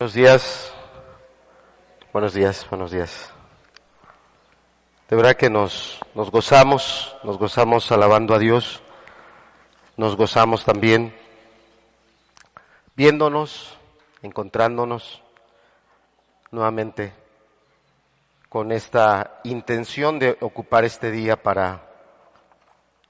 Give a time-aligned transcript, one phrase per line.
[0.00, 0.72] Buenos días,
[2.12, 3.32] buenos días, buenos días.
[5.10, 8.80] De verdad que nos, nos gozamos, nos gozamos alabando a Dios,
[9.96, 11.12] nos gozamos también
[12.94, 13.76] viéndonos,
[14.22, 15.20] encontrándonos
[16.52, 17.12] nuevamente
[18.48, 21.82] con esta intención de ocupar este día para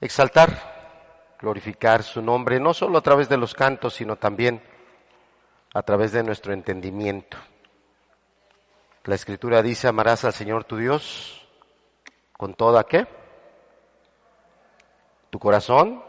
[0.01, 4.59] exaltar, glorificar su nombre, no solo a través de los cantos, sino también
[5.73, 7.37] a través de nuestro entendimiento.
[9.05, 11.47] La escritura dice, amarás al Señor tu Dios
[12.37, 13.07] con toda qué?
[15.29, 16.03] Tu corazón,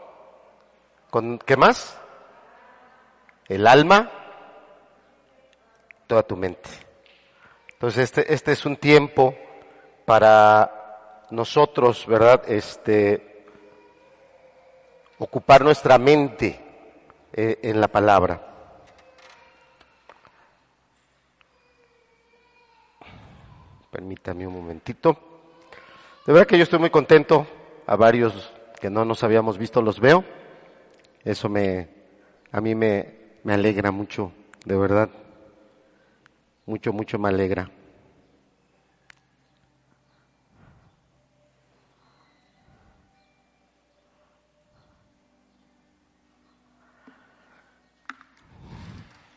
[1.09, 1.99] con qué más?
[3.47, 4.11] El alma,
[6.07, 6.69] toda tu mente.
[7.73, 9.35] Entonces este, este es un tiempo
[10.05, 12.43] para nosotros, ¿verdad?
[12.47, 13.45] Este,
[15.17, 16.59] ocupar nuestra mente
[17.33, 18.50] eh, en la palabra.
[23.91, 25.17] Permítame un momentito.
[26.25, 27.45] De verdad que yo estoy muy contento.
[27.85, 30.23] A varios que no nos habíamos visto los veo.
[31.25, 31.89] Eso me,
[32.53, 34.31] a mí me, me alegra mucho,
[34.63, 35.09] de verdad.
[36.65, 37.69] Mucho, mucho me alegra.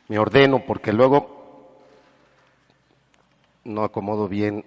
[0.06, 1.33] Me ordeno porque luego
[3.64, 4.64] no acomodo bien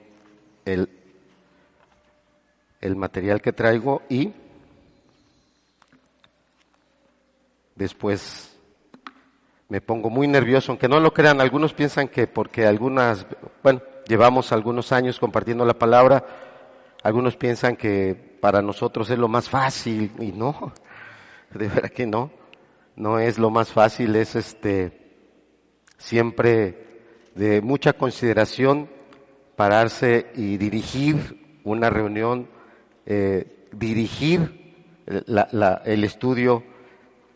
[0.65, 0.89] el,
[2.81, 4.33] el material que traigo y
[7.75, 8.57] después
[9.69, 13.25] me pongo muy nervioso, aunque no lo crean, algunos piensan que porque algunas,
[13.61, 16.25] bueno, llevamos algunos años compartiendo la palabra,
[17.03, 20.73] algunos piensan que para nosotros es lo más fácil y no,
[21.53, 22.31] de verdad que no,
[22.95, 25.15] no es lo más fácil, es este,
[25.97, 26.86] siempre
[27.37, 28.89] de mucha consideración
[29.55, 32.49] pararse y dirigir una reunión,
[33.05, 34.75] eh, dirigir
[35.05, 36.63] el estudio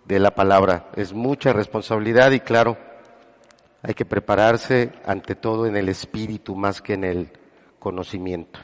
[0.05, 0.89] de la palabra.
[0.95, 2.77] Es mucha responsabilidad y claro,
[3.83, 7.29] hay que prepararse ante todo en el espíritu más que en el
[7.77, 8.59] conocimiento.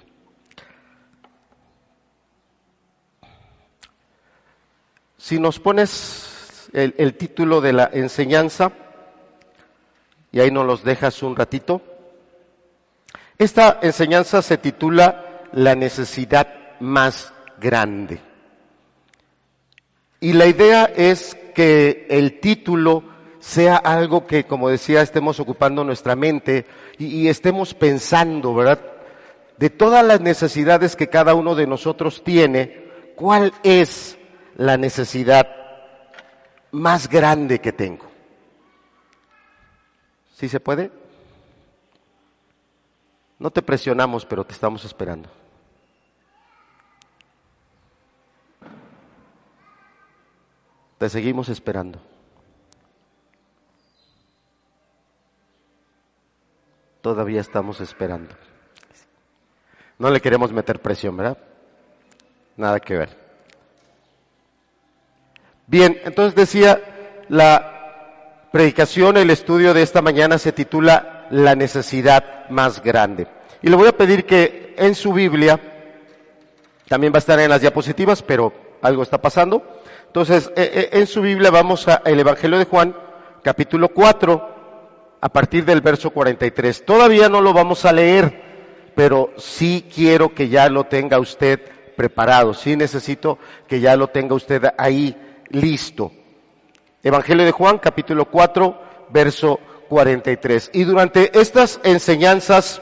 [5.18, 8.72] Si nos pones el título de la enseñanza,
[10.32, 11.82] y ahí nos los dejas un ratito.
[13.38, 16.48] Esta enseñanza se titula La necesidad
[16.80, 18.20] más grande.
[20.20, 23.04] Y la idea es que el título
[23.40, 26.66] sea algo que, como decía, estemos ocupando nuestra mente
[26.98, 28.82] y, estemos pensando, ¿verdad?
[29.58, 34.18] De todas las necesidades que cada uno de nosotros tiene, ¿cuál es
[34.56, 35.48] la necesidad
[36.72, 38.07] más grande que tengo?
[40.38, 40.92] ¿Sí se puede?
[43.40, 45.28] No te presionamos, pero te estamos esperando.
[51.00, 52.00] Te seguimos esperando.
[57.02, 58.36] Todavía estamos esperando.
[59.98, 61.40] No le queremos meter presión, ¿verdad?
[62.58, 63.18] Nada que ver.
[65.66, 67.77] Bien, entonces decía la
[68.58, 73.28] predicación, el estudio de esta mañana se titula La necesidad más grande.
[73.62, 75.60] Y le voy a pedir que en su Biblia,
[76.88, 78.52] también va a estar en las diapositivas, pero
[78.82, 79.62] algo está pasando.
[80.08, 82.96] Entonces, en su Biblia vamos al Evangelio de Juan,
[83.44, 86.84] capítulo 4, a partir del verso 43.
[86.84, 91.62] Todavía no lo vamos a leer, pero sí quiero que ya lo tenga usted
[91.96, 92.56] preparado.
[92.56, 95.16] Sí necesito que ya lo tenga usted ahí
[95.50, 96.12] listo.
[97.08, 100.72] Evangelio de Juan, capítulo 4, verso 43.
[100.74, 102.82] Y durante estas enseñanzas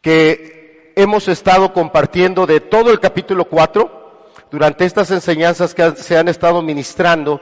[0.00, 6.28] que hemos estado compartiendo de todo el capítulo 4, durante estas enseñanzas que se han
[6.28, 7.40] estado ministrando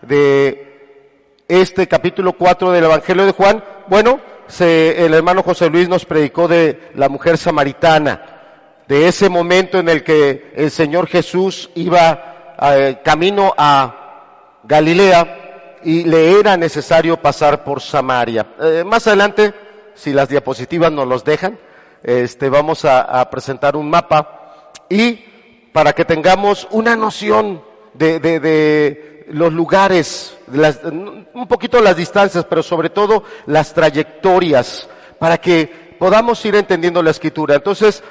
[0.00, 6.04] de este capítulo 4 del Evangelio de Juan, bueno, se, el hermano José Luis nos
[6.04, 12.35] predicó de la mujer samaritana, de ese momento en el que el Señor Jesús iba
[12.60, 18.46] eh, camino a Galilea y le era necesario pasar por Samaria.
[18.60, 19.54] Eh, más adelante,
[19.94, 21.58] si las diapositivas nos los dejan,
[22.02, 25.24] este, vamos a, presentar un mapa y
[25.72, 27.62] para que tengamos una noción
[27.94, 34.88] de, de, los lugares, un poquito las distancias, pero sobre todo las trayectorias,
[35.18, 37.56] para que podamos ir entendiendo la escritura.
[37.56, 38.02] Entonces,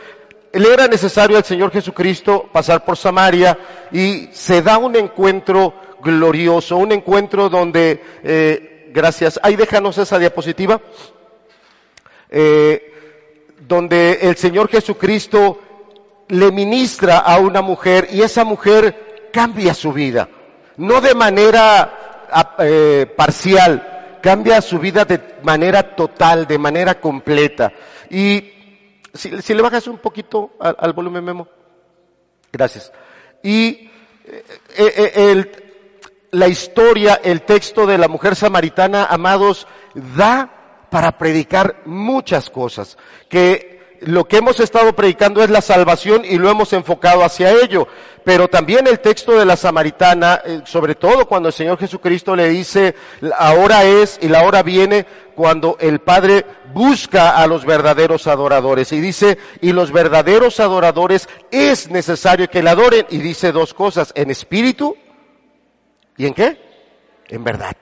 [0.56, 3.58] le era necesario al Señor Jesucristo pasar por Samaria
[3.92, 9.40] y se da un encuentro glorioso, un encuentro donde eh, gracias.
[9.44, 10.80] Ahí déjanos esa diapositiva.
[12.30, 12.92] Eh,
[13.68, 15.60] donde el Señor Jesucristo
[16.28, 20.30] le ministra a una mujer y esa mujer cambia su vida.
[20.78, 22.26] No de manera
[22.60, 27.72] eh, parcial, cambia su vida de manera total, de manera completa.
[28.10, 28.55] Y
[29.16, 31.48] si, le bajas un poquito al, volumen memo.
[32.52, 32.92] Gracias.
[33.44, 33.90] Y
[34.26, 34.44] eh,
[34.78, 35.64] eh,
[36.32, 42.98] la historia, el texto de la mujer samaritana, amados, da para predicar muchas cosas,
[43.30, 43.75] que
[44.06, 47.88] lo que hemos estado predicando es la salvación y lo hemos enfocado hacia ello.
[48.24, 52.50] Pero también el texto de la samaritana, eh, sobre todo cuando el Señor Jesucristo le
[52.50, 52.96] dice,
[53.38, 55.06] ahora es y la hora viene
[55.36, 58.92] cuando el Padre busca a los verdaderos adoradores.
[58.92, 63.06] Y dice, y los verdaderos adoradores es necesario que le adoren.
[63.10, 64.96] Y dice dos cosas, en espíritu
[66.18, 66.60] y en qué?
[67.28, 67.76] En verdad.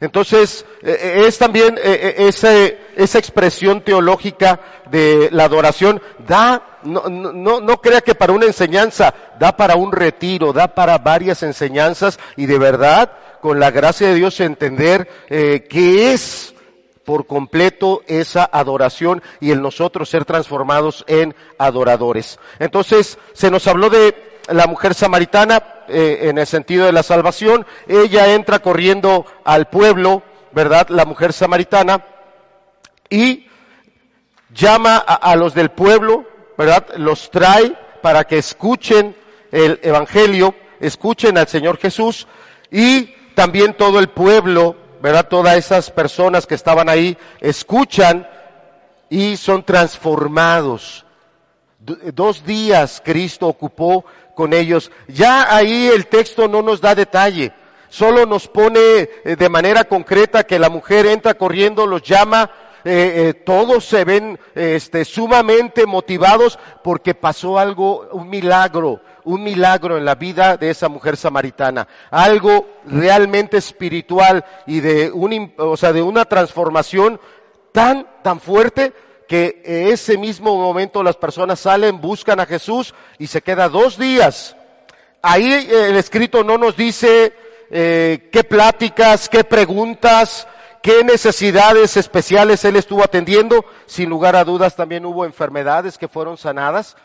[0.00, 4.60] Entonces, eh, eh, es también eh, esa, expresión teológica
[4.90, 9.92] de la adoración, da, no, no, no crea que para una enseñanza, da para un
[9.92, 13.12] retiro, da para varias enseñanzas y de verdad,
[13.42, 16.54] con la gracia de Dios, entender eh, qué es
[17.04, 22.38] por completo esa adoración y el nosotros ser transformados en adoradores.
[22.58, 24.14] Entonces, se nos habló de
[24.48, 27.66] la mujer samaritana eh, en el sentido de la salvación.
[27.88, 30.22] Ella entra corriendo al pueblo,
[30.52, 30.88] ¿verdad?
[30.88, 32.04] La mujer samaritana
[33.08, 33.46] y
[34.54, 36.24] llama a, los del pueblo,
[36.56, 36.86] ¿verdad?
[36.96, 39.16] Los trae para que escuchen
[39.50, 42.26] el Evangelio, escuchen al Señor Jesús
[42.70, 45.28] y también todo el pueblo, ¿verdad?
[45.28, 48.28] Todas esas personas que estaban ahí escuchan
[49.08, 51.04] y son transformados.
[51.78, 54.04] Dos días Cristo ocupó
[54.40, 54.90] con ellos.
[55.06, 57.52] Ya ahí el texto no nos da detalle,
[57.90, 62.50] solo nos pone eh, de manera concreta que la mujer entra corriendo, los llama,
[62.82, 69.98] eh, eh, todos se ven este, sumamente motivados porque pasó algo, un milagro, un milagro
[69.98, 75.92] en la vida de esa mujer samaritana, algo realmente espiritual y de, un, o sea,
[75.92, 77.20] de una transformación
[77.72, 78.94] tan, tan fuerte
[79.30, 84.56] que ese mismo momento las personas salen, buscan a Jesús y se queda dos días.
[85.22, 87.32] Ahí eh, el escrito no nos dice
[87.70, 90.48] eh, qué pláticas, qué preguntas,
[90.82, 93.64] qué necesidades especiales él estuvo atendiendo.
[93.86, 96.96] Sin lugar a dudas también hubo enfermedades que fueron sanadas.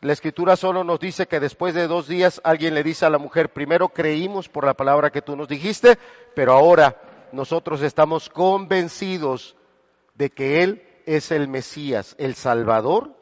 [0.00, 3.18] La escritura solo nos dice que después de dos días alguien le dice a la
[3.18, 5.98] mujer, primero creímos por la palabra que tú nos dijiste,
[6.34, 6.96] pero ahora
[7.32, 9.56] nosotros estamos convencidos
[10.14, 13.14] de que Él es el Mesías, el Salvador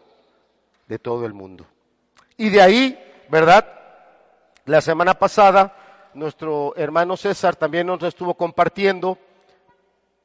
[0.89, 1.67] de todo el mundo.
[2.37, 2.99] Y de ahí,
[3.29, 3.65] ¿verdad?
[4.65, 9.19] La semana pasada, nuestro hermano César también nos estuvo compartiendo,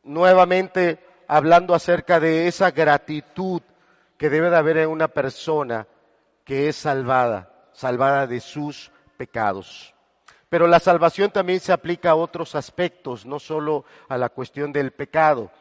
[0.04, 3.62] nuevamente hablando acerca de esa gratitud
[4.18, 5.86] que debe de haber en una persona
[6.44, 9.94] que es salvada, salvada de sus pecados.
[10.50, 14.92] Pero la salvación también se aplica a otros aspectos, no solo a la cuestión del
[14.92, 15.52] pecado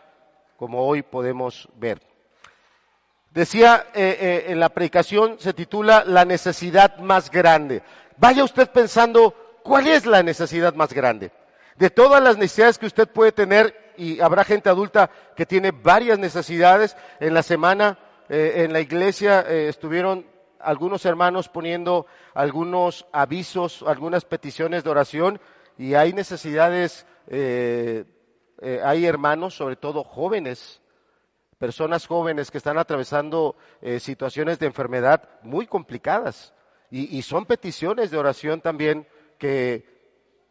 [0.60, 2.02] como hoy podemos ver.
[3.30, 7.82] Decía eh, eh, en la predicación, se titula La necesidad más grande.
[8.18, 11.32] Vaya usted pensando, ¿cuál es la necesidad más grande?
[11.76, 16.18] De todas las necesidades que usted puede tener, y habrá gente adulta que tiene varias
[16.18, 20.26] necesidades, en la semana eh, en la iglesia estuvieron
[20.58, 25.40] algunos hermanos poniendo algunos avisos, algunas peticiones de oración,
[25.78, 27.06] y hay necesidades
[28.60, 30.80] eh, hay hermanos, sobre todo jóvenes,
[31.58, 36.52] personas jóvenes que están atravesando eh, situaciones de enfermedad muy complicadas.
[36.90, 39.06] Y, y son peticiones de oración también
[39.38, 40.00] que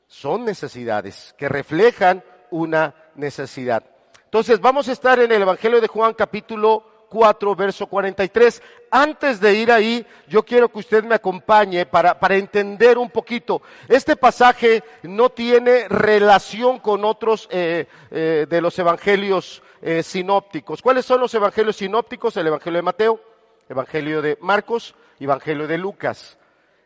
[0.07, 3.83] son necesidades, que reflejan una necesidad.
[4.25, 8.61] Entonces vamos a estar en el Evangelio de Juan capítulo 4, verso 43.
[8.91, 13.61] Antes de ir ahí, yo quiero que usted me acompañe para, para entender un poquito.
[13.87, 20.81] Este pasaje no tiene relación con otros eh, eh, de los evangelios eh, sinópticos.
[20.81, 22.37] ¿Cuáles son los evangelios sinópticos?
[22.37, 23.19] El Evangelio de Mateo,
[23.67, 26.37] Evangelio de Marcos, Evangelio de Lucas.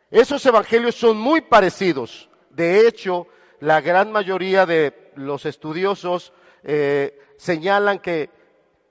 [0.09, 2.29] Esos evangelios son muy parecidos.
[2.49, 3.27] De hecho,
[3.59, 6.33] la gran mayoría de los estudiosos
[7.37, 8.29] señalan que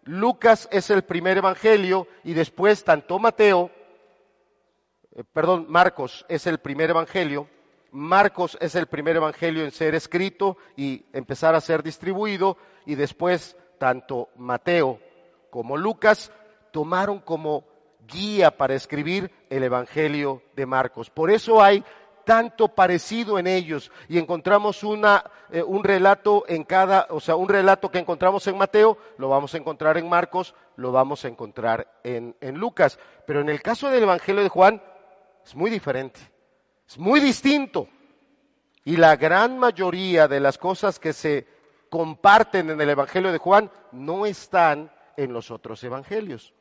[0.04, 3.70] Lucas es el primer evangelio y después tanto Mateo,
[5.14, 7.48] eh, perdón, Marcos es el primer evangelio,
[7.92, 12.56] Marcos es el primer evangelio en ser escrito y empezar a ser distribuido
[12.86, 14.98] y después tanto Mateo
[15.50, 16.32] como Lucas
[16.72, 17.64] tomaron como
[18.08, 21.10] guía para escribir el evangelio de Marcos.
[21.10, 21.84] Por eso hay
[22.24, 27.48] tanto parecido en ellos y encontramos una, eh, un relato en cada, o sea, un
[27.48, 32.00] relato que encontramos en Mateo, lo vamos a encontrar en Marcos, lo vamos a encontrar
[32.02, 32.98] en, en Lucas.
[33.26, 34.82] Pero en el caso del Evangelio de Juan
[35.44, 36.20] es muy diferente,
[36.88, 37.88] es muy distinto.
[38.84, 41.46] Y la gran mayoría de las cosas que se
[41.88, 46.54] comparten en el Evangelio de Juan no están en los otros evangelios.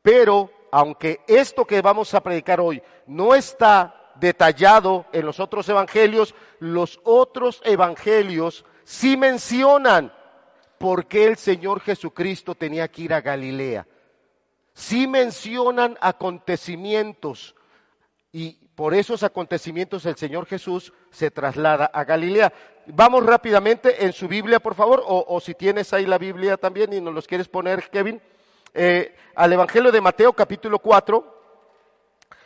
[0.00, 6.34] Pero aunque esto que vamos a predicar hoy no está detallado en los otros evangelios,
[6.58, 10.12] los otros evangelios sí mencionan
[10.78, 13.86] por qué el Señor Jesucristo tenía que ir a Galilea.
[14.74, 17.54] Sí mencionan acontecimientos
[18.30, 22.52] y por esos acontecimientos el Señor Jesús se traslada a Galilea.
[22.86, 27.00] Vamos rápidamente en su Biblia, por favor, o, si tienes ahí la Biblia también y
[27.00, 28.20] nos los quieres poner, Kevin,
[28.74, 31.35] eh, al Evangelio de Mateo capítulo 4.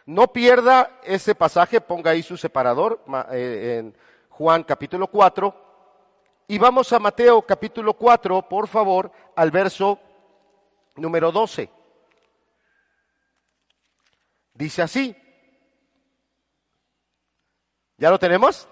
[0.06, 3.00] No pierda ese pasaje, ponga ahí su separador
[3.32, 3.96] eh, en
[4.30, 5.54] Juan capítulo 4.
[6.48, 9.98] Y vamos a Mateo capítulo 4, por favor, al verso
[10.96, 11.70] número 12.
[14.54, 15.16] Dice así,
[18.00, 18.66] ¿Ya lo tenemos?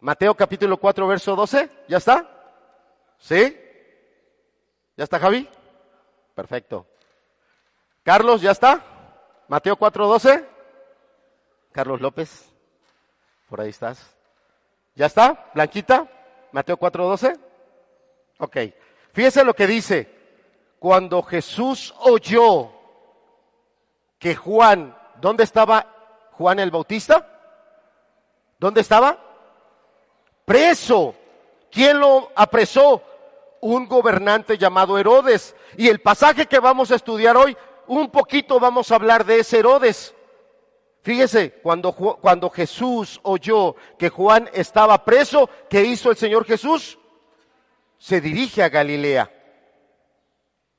[0.00, 1.70] Mateo capítulo 4, verso 12.
[1.86, 2.28] ¿Ya está?
[3.18, 3.56] ¿Sí?
[4.96, 5.48] ¿Ya está Javi?
[6.34, 6.88] Perfecto.
[8.02, 8.84] Carlos, ¿ya está?
[9.48, 10.48] Mateo 4, 12.
[11.72, 12.50] Carlos López,
[13.48, 14.16] por ahí estás.
[14.94, 15.50] ¿Ya está?
[15.54, 16.08] Blanquita,
[16.52, 17.36] Mateo 4, 12.
[18.38, 18.56] Ok.
[19.12, 20.10] Fíjese lo que dice.
[20.78, 22.70] Cuando Jesús oyó
[24.18, 25.86] que Juan, ¿dónde estaba
[26.32, 27.26] Juan el Bautista?
[28.58, 29.18] ¿Dónde estaba?
[30.44, 31.14] Preso.
[31.70, 33.02] ¿Quién lo apresó?
[33.60, 35.56] Un gobernante llamado Herodes.
[35.76, 37.56] Y el pasaje que vamos a estudiar hoy,
[37.88, 40.14] un poquito vamos a hablar de ese Herodes.
[41.02, 46.98] Fíjese, cuando, cuando Jesús oyó que Juan estaba preso, ¿qué hizo el Señor Jesús?
[47.98, 49.30] Se dirige a Galilea.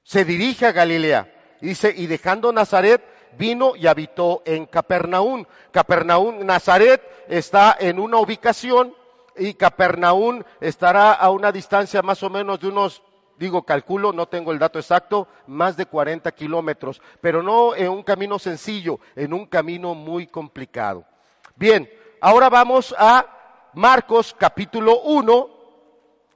[0.04, 1.34] Se dirige a Galilea.
[1.62, 3.02] Dice, y dejando Nazaret,
[3.38, 5.46] vino y habitó en Capernaum.
[5.72, 8.94] Capernaum, Nazaret está en una ubicación
[9.38, 13.04] y Capernaum estará a una distancia más o menos de unos,
[13.38, 18.04] digo, calculo, no tengo el dato exacto, más de 40 kilómetros, pero no en un
[18.04, 21.06] camino sencillo, en un camino muy complicado.
[21.56, 21.90] Bien,
[22.20, 23.26] ahora vamos a
[23.74, 25.50] Marcos capítulo 1,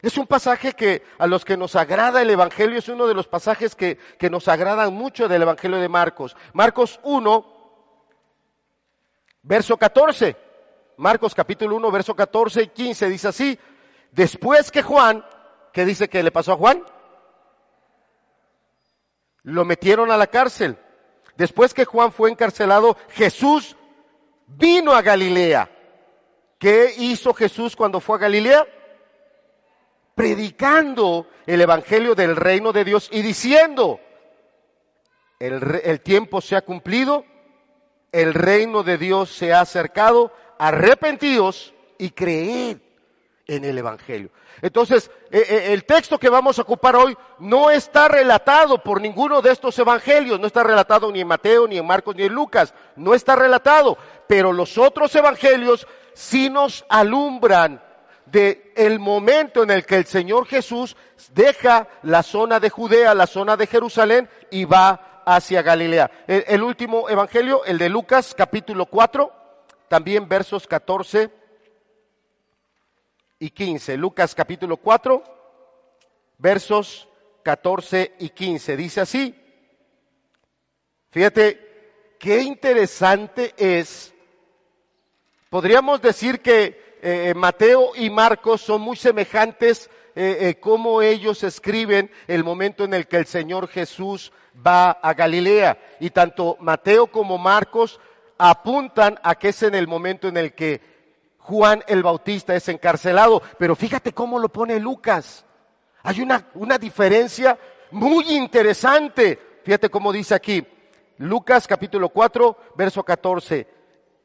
[0.01, 3.27] es un pasaje que a los que nos agrada el Evangelio es uno de los
[3.27, 6.35] pasajes que, que nos agradan mucho del Evangelio de Marcos.
[6.53, 7.45] Marcos 1,
[9.43, 10.35] verso 14.
[10.97, 13.59] Marcos capítulo 1, verso 14 y 15 dice así.
[14.11, 15.23] Después que Juan,
[15.73, 16.83] ¿qué dice que le pasó a Juan?
[19.43, 20.77] Lo metieron a la cárcel.
[21.35, 23.75] Después que Juan fue encarcelado, Jesús
[24.47, 25.69] vino a Galilea.
[26.59, 28.67] ¿Qué hizo Jesús cuando fue a Galilea?
[30.15, 33.99] predicando el Evangelio del reino de Dios y diciendo,
[35.39, 37.25] el, tiempo se ha cumplido,
[38.11, 42.77] el reino de Dios se ha acercado, arrepentíos y creed
[43.51, 44.29] en el Evangelio.
[44.61, 49.41] Entonces, e, e, el texto que vamos a ocupar hoy no está relatado por ninguno
[49.41, 52.73] de estos evangelios, no está relatado ni en Mateo, ni en Marcos, ni en Lucas,
[52.95, 57.83] no está relatado, pero los otros evangelios sí nos alumbran
[58.25, 60.95] de el momento en el que el Señor Jesús
[61.33, 66.09] deja la zona de Judea, la zona de Jerusalén y va hacia Galilea.
[66.25, 69.29] El, último evangelio, el de Lucas, capítulo 4,
[69.89, 71.40] también versos 14
[73.41, 73.97] y 15.
[73.97, 75.23] Lucas capítulo 4,
[76.37, 77.09] versos
[77.41, 78.77] 14 y 15.
[78.77, 79.35] Dice así.
[81.09, 84.13] Fíjate, qué interesante es.
[85.49, 86.65] Podríamos decir que
[87.01, 92.93] eh, eh, Mateo y Marcos son muy semejantes eh, como ellos escriben el momento en
[92.93, 95.79] el que el Señor Jesús va a Galilea.
[95.99, 97.99] Y tanto Mateo como Marcos
[98.37, 100.90] apuntan a que es en el momento en el que
[101.41, 103.41] Juan el Bautista es encarcelado.
[103.57, 105.45] Pero fíjate cómo lo pone Lucas.
[106.03, 107.57] Hay una, una diferencia
[107.91, 109.39] muy interesante.
[109.63, 110.65] Fíjate cómo dice aquí.
[111.17, 113.67] Lucas capítulo 4, verso 14.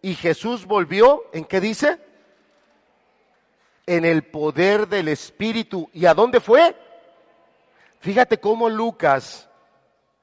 [0.03, 1.99] Y Jesús volvió, ¿en qué dice?
[3.87, 5.89] en el poder del Espíritu.
[5.93, 6.77] ¿Y a dónde fue?
[8.01, 9.49] Fíjate cómo Lucas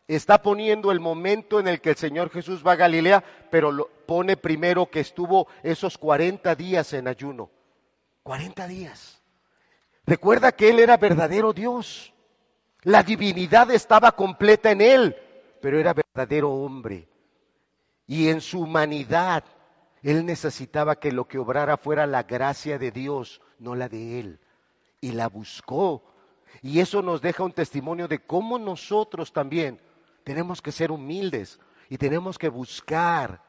[0.08, 4.38] está poniendo el momento en el que el Señor Jesús va a Galilea, pero pone
[4.38, 7.50] primero que estuvo esos 40 días en ayuno.
[8.24, 9.22] 40 días.
[10.06, 12.14] Recuerda que Él era verdadero Dios.
[12.84, 15.16] La divinidad estaba completa en Él,
[15.62, 17.08] pero era verdadero hombre.
[18.06, 19.46] Y en su humanidad
[20.02, 24.40] Él necesitaba que lo que obrara fuera la gracia de Dios, no la de Él.
[25.00, 26.04] Y la buscó.
[26.62, 29.80] Y eso nos deja un testimonio de cómo nosotros también
[30.24, 33.42] tenemos que ser humildes y tenemos que buscar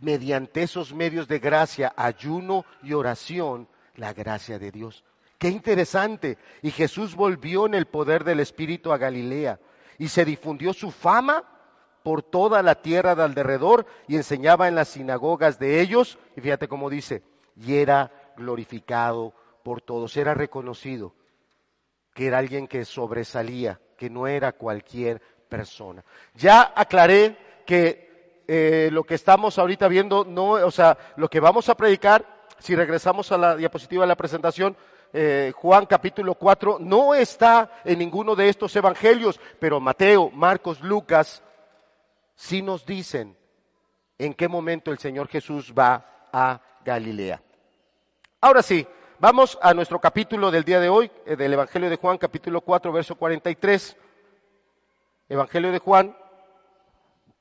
[0.00, 5.04] mediante esos medios de gracia, ayuno y oración, la gracia de Dios.
[5.38, 6.38] Qué interesante.
[6.62, 9.60] Y Jesús volvió en el poder del Espíritu a Galilea
[9.98, 11.44] y se difundió su fama
[12.02, 16.18] por toda la tierra de alrededor y enseñaba en las sinagogas de ellos.
[16.36, 17.22] Y fíjate cómo dice,
[17.56, 21.14] y era glorificado por todos, era reconocido
[22.14, 26.02] que era alguien que sobresalía, que no era cualquier persona.
[26.34, 31.68] Ya aclaré que eh, lo que estamos ahorita viendo, no, o sea, lo que vamos
[31.68, 32.24] a predicar,
[32.58, 34.76] si regresamos a la diapositiva de la presentación,
[35.12, 41.42] eh, Juan capítulo 4 no está en ninguno de estos evangelios, pero Mateo, Marcos, Lucas
[42.34, 43.36] sí nos dicen
[44.18, 47.42] en qué momento el Señor Jesús va a Galilea.
[48.40, 48.86] Ahora sí,
[49.18, 52.92] vamos a nuestro capítulo del día de hoy, eh, del Evangelio de Juan, capítulo 4,
[52.92, 53.96] verso 43.
[55.30, 56.16] Evangelio de Juan,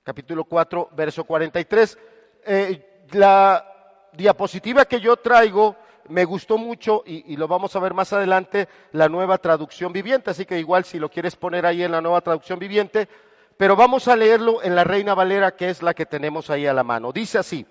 [0.03, 1.97] capítulo 4, verso 43.
[2.45, 3.65] Eh, la
[4.13, 5.75] diapositiva que yo traigo
[6.07, 10.45] me gustó mucho y, lo vamos a ver más adelante, la nueva traducción viviente, así
[10.45, 13.09] que igual si lo quieres poner ahí en la nueva traducción viviente,
[13.57, 16.73] pero vamos a leerlo en la Reina Valera, que es la que tenemos ahí a
[16.75, 17.11] la mano.
[17.11, 17.65] Dice así,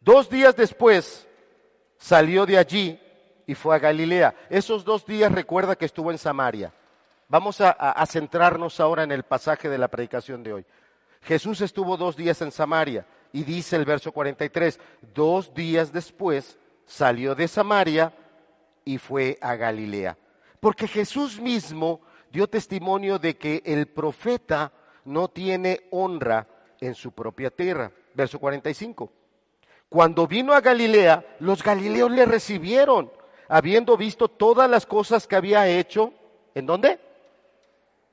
[0.00, 1.28] dos días después
[1.98, 2.98] salió de allí
[3.46, 4.34] y fue a Galilea.
[4.48, 6.72] Esos dos días recuerda que estuvo en Samaria.
[7.28, 10.66] Vamos a, centrarnos ahora en el pasaje de la predicación de hoy.
[11.22, 14.78] Jesús estuvo dos días en Samaria y dice el verso 43,
[15.12, 18.12] dos días después salió de Samaria
[18.84, 20.16] y fue a Galilea.
[20.60, 24.72] Porque Jesús mismo dio testimonio de que el profeta
[25.04, 26.46] no tiene honra
[26.80, 27.90] en su propia tierra.
[28.14, 29.12] Verso 45.
[29.88, 33.10] Cuando vino a Galilea, los galileos le recibieron,
[33.48, 36.12] habiendo visto todas las cosas que había hecho.
[36.54, 37.05] ¿En dónde?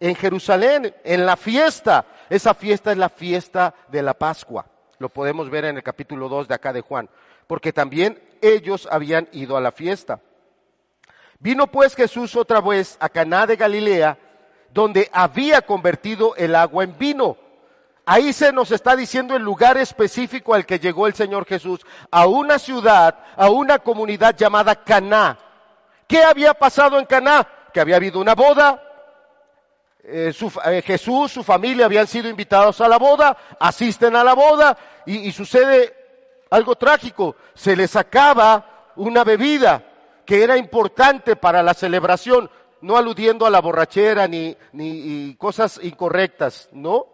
[0.03, 2.03] En Jerusalén, en la fiesta.
[2.29, 4.65] Esa fiesta es la fiesta de la Pascua.
[4.99, 7.09] Lo podemos ver en el capítulo 2 de acá de Juan.
[7.47, 10.19] Porque también ellos habían ido a la fiesta.
[11.39, 14.17] Vino pues Jesús otra vez a Caná de Galilea,
[14.73, 17.37] donde había convertido el agua en vino.
[18.05, 21.79] Ahí se nos está diciendo el lugar específico al que llegó el Señor Jesús,
[22.11, 25.39] a una ciudad, a una comunidad llamada Caná.
[26.07, 27.47] ¿Qué había pasado en Caná?
[27.73, 28.89] Que había habido una boda,
[30.03, 30.33] eh,
[30.65, 35.17] eh, Jesús, su familia habían sido invitados a la boda, asisten a la boda y,
[35.17, 35.95] y sucede
[36.49, 39.83] algo trágico, se les acaba una bebida
[40.25, 42.49] que era importante para la celebración,
[42.81, 47.07] no aludiendo a la borrachera ni, ni cosas incorrectas, no.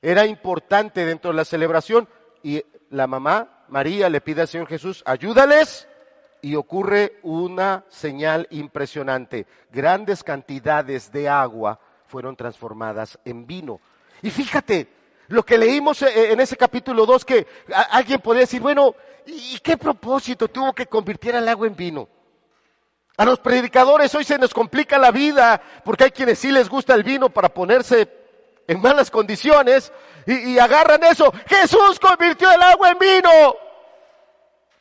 [0.00, 2.08] Era importante dentro de la celebración
[2.42, 5.88] y la mamá María le pide al Señor Jesús, ayúdales
[6.46, 9.48] y ocurre una señal impresionante.
[9.72, 13.80] Grandes cantidades de agua fueron transformadas en vino.
[14.22, 14.86] Y fíjate,
[15.26, 17.48] lo que leímos eh, en ese capítulo 2, que
[17.90, 18.94] alguien podría decir, bueno,
[19.26, 22.08] ¿y qué propósito tuvo que convertir el agua en vino?
[23.16, 26.94] A los predicadores hoy se nos complica la vida porque hay quienes sí les gusta
[26.94, 28.08] el vino para ponerse
[28.68, 29.92] en malas condiciones
[30.26, 31.32] y, y agarran eso.
[31.48, 33.65] Jesús convirtió el agua en vino.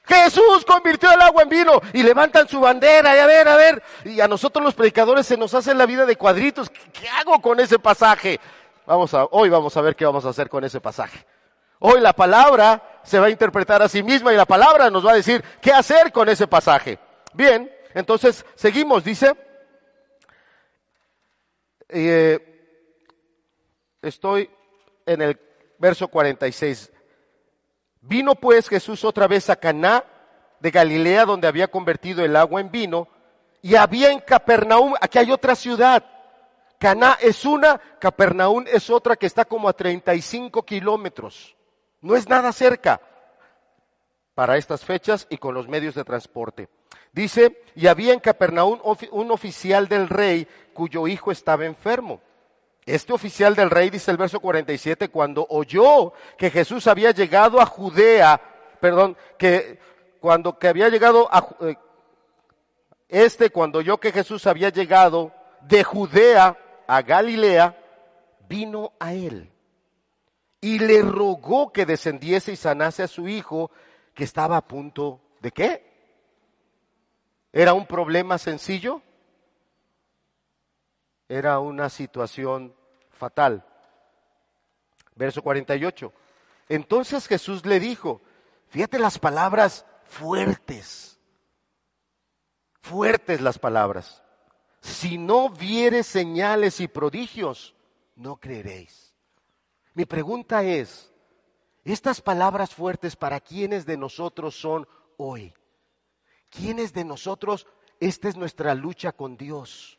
[0.08, 3.84] Jesús convirtió el agua en vino y levantan su bandera y a ver, a ver.
[4.04, 6.70] Y a nosotros los predicadores se nos hace la vida de cuadritos.
[6.70, 8.39] ¿Qué hago con ese pasaje?
[8.86, 11.26] Vamos a, hoy vamos a ver qué vamos a hacer con ese pasaje.
[11.80, 15.12] Hoy la palabra se va a interpretar a sí misma y la palabra nos va
[15.12, 17.00] a decir qué hacer con ese pasaje.
[17.34, 19.36] Bien, entonces seguimos, dice,
[21.89, 22.39] eh,
[24.02, 24.50] estoy
[25.06, 25.39] en el
[25.78, 26.91] verso 46.
[28.08, 30.04] Vino pues Jesús otra vez a Caná
[30.60, 33.08] de Galilea donde había convertido el agua en vino
[33.63, 36.04] y había en Capernaum, aquí hay otra ciudad,
[36.78, 41.56] Caná es una, Capernaum es otra que está como a 35 kilómetros.
[42.02, 43.02] No es nada cerca
[44.36, 46.70] para estas fechas y con los medios de transporte.
[47.12, 48.80] Dice, y había en Capernaum
[49.12, 52.22] un oficial del rey cuyo hijo estaba enfermo.
[52.86, 57.65] Este oficial del rey, dice el verso 47, cuando oyó que Jesús había llegado a
[57.65, 58.39] Judea,
[58.80, 59.80] perdón, que
[60.19, 61.76] cuando que había llegado a, eh,
[63.10, 67.76] este cuando oyó que Jesús había llegado de Judea a Galilea,
[68.48, 69.52] vino a él
[70.62, 73.71] y le rogó que descendiese y sanase a su hijo
[74.13, 75.86] que estaba a punto de qué?
[77.54, 79.02] ¿Era un problema sencillo?
[81.28, 82.76] Era una situación
[83.10, 83.66] fatal.
[85.16, 86.14] Verso 48.
[86.70, 88.22] Entonces Jesús le dijo,
[88.70, 91.18] Fíjate las palabras fuertes.
[92.82, 94.22] Fuertes las palabras.
[94.82, 97.74] Si no viere señales y prodigios,
[98.16, 99.16] no creeréis.
[99.94, 101.12] Mi pregunta es,
[101.84, 105.54] estas palabras fuertes para quiénes de nosotros son hoy?
[106.50, 107.66] ¿Quiénes de nosotros,
[108.00, 109.98] esta es nuestra lucha con Dios?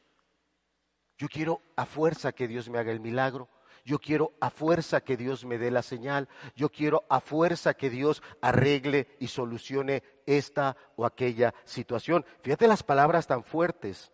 [1.18, 3.48] Yo quiero a fuerza que Dios me haga el milagro.
[3.84, 6.28] Yo quiero a fuerza que Dios me dé la señal.
[6.56, 12.26] Yo quiero a fuerza que Dios arregle y solucione esta o aquella situación.
[12.42, 14.12] Fíjate las palabras tan fuertes.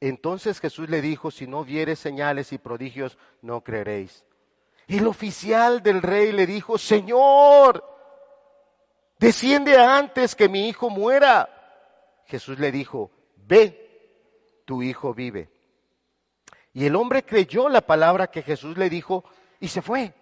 [0.00, 4.24] Entonces Jesús le dijo, si no viere señales y prodigios, no creeréis.
[4.86, 7.82] El oficial del rey le dijo, Señor,
[9.18, 11.48] desciende antes que mi hijo muera.
[12.26, 15.53] Jesús le dijo, ve, tu hijo vive.
[16.74, 19.24] Y el hombre creyó la palabra que Jesús le dijo
[19.60, 20.12] y se fue.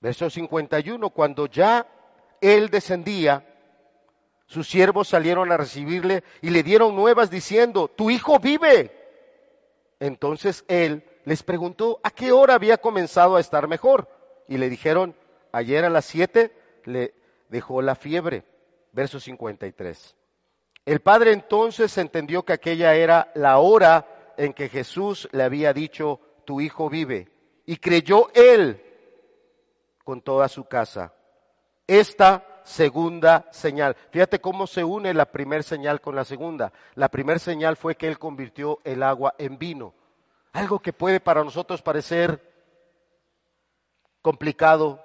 [0.00, 1.86] Verso 51, cuando ya
[2.40, 3.46] él descendía,
[4.46, 8.90] sus siervos salieron a recibirle y le dieron nuevas diciendo, tu hijo vive.
[10.00, 14.08] Entonces él les preguntó a qué hora había comenzado a estar mejor.
[14.48, 15.14] Y le dijeron,
[15.52, 16.50] ayer a las siete
[16.84, 17.14] le
[17.48, 18.42] dejó la fiebre.
[18.92, 20.16] Verso 53.
[20.86, 26.20] El padre entonces entendió que aquella era la hora en que Jesús le había dicho,
[26.44, 27.28] tu hijo vive.
[27.66, 28.82] Y creyó él
[30.04, 31.14] con toda su casa.
[31.86, 33.96] Esta segunda señal.
[34.10, 36.72] Fíjate cómo se une la primera señal con la segunda.
[36.94, 39.94] La primera señal fue que él convirtió el agua en vino.
[40.52, 42.40] Algo que puede para nosotros parecer
[44.22, 45.04] complicado.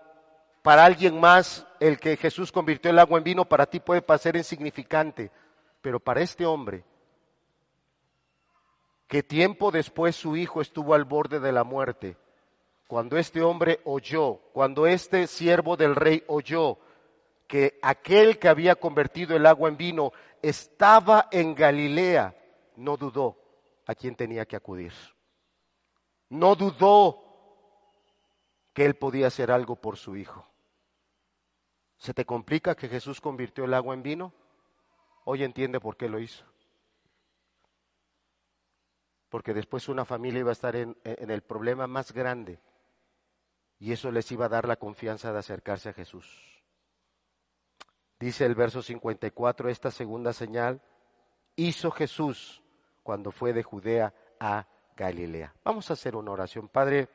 [0.62, 4.36] Para alguien más, el que Jesús convirtió el agua en vino, para ti puede parecer
[4.36, 5.32] insignificante.
[5.82, 6.84] Pero para este hombre,
[9.08, 12.18] que tiempo después su hijo estuvo al borde de la muerte.
[12.88, 16.78] Cuando este hombre oyó, cuando este siervo del rey oyó
[17.48, 22.36] que aquel que había convertido el agua en vino estaba en Galilea,
[22.76, 23.38] no dudó
[23.86, 24.94] a quién tenía que acudir.
[26.30, 27.22] No dudó
[28.74, 30.46] que él podía hacer algo por su hijo.
[31.98, 34.34] ¿Se te complica que Jesús convirtió el agua en vino?
[35.24, 36.46] Hoy entiende por qué lo hizo
[39.30, 42.60] porque después una familia iba a estar en, el problema más grande
[43.80, 46.64] y eso les iba a dar la confianza de acercarse a Jesús.
[48.20, 50.82] Dice el verso 54, esta segunda señal
[51.56, 52.64] hizo Jesús
[53.04, 55.54] cuando fue de Judea a Galilea.
[55.64, 56.70] Vamos a hacer una oración.
[56.70, 57.10] Padre,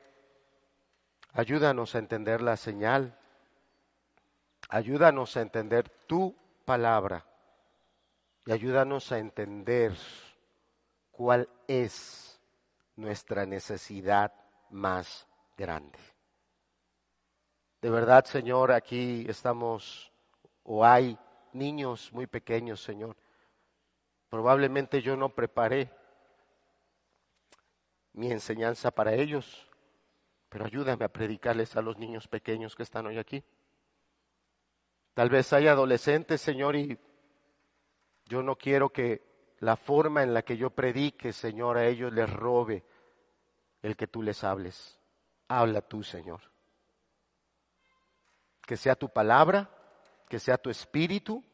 [1.33, 3.19] ayúdanos a entender la señal,
[4.69, 7.25] ayúdanos a entender tu palabra
[8.45, 9.97] y ayúdanos a entender
[11.21, 12.41] cuál es
[12.97, 14.33] nuestra necesidad
[14.71, 15.99] más grande.
[17.83, 20.11] De verdad, Señor, aquí estamos
[20.63, 21.19] o hay
[21.53, 23.19] niños muy pequeños, Señor.
[24.31, 25.93] Probablemente yo no preparé
[28.15, 29.69] mi enseñanza para ellos,
[30.49, 33.45] pero ayúdame a predicarles a los niños pequeños que están hoy aquí.
[35.13, 36.99] Tal vez hay adolescentes, Señor, y
[38.25, 39.30] yo no quiero que
[39.61, 42.83] la forma en la que yo predique, Señor, a ellos les robe
[43.83, 44.99] el que tú les hables.
[45.49, 46.41] Habla tú, Señor.
[48.63, 49.71] Que sea tu palabra,
[50.29, 51.45] que sea tu espíritu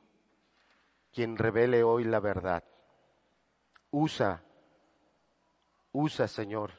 [1.12, 2.62] quien revele hoy la verdad.
[3.90, 4.44] Usa,
[5.92, 6.72] usa, Señor,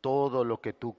[0.00, 0.96] todo lo que tú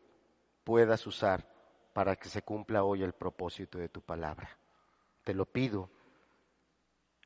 [0.63, 1.45] puedas usar
[1.93, 4.49] para que se cumpla hoy el propósito de tu palabra.
[5.23, 5.91] Te lo pido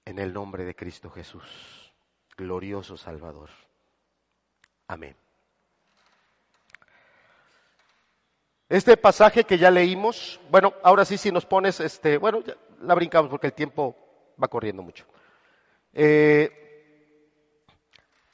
[0.04, 1.91] en el nombre de Cristo Jesús
[2.38, 3.50] glorioso Salvador.
[4.88, 5.16] Amén.
[8.70, 12.42] Este pasaje que ya leímos, bueno, ahora sí, si nos pones, este, bueno,
[12.82, 15.06] la brincamos porque el tiempo va corriendo mucho.
[15.94, 16.62] Eh,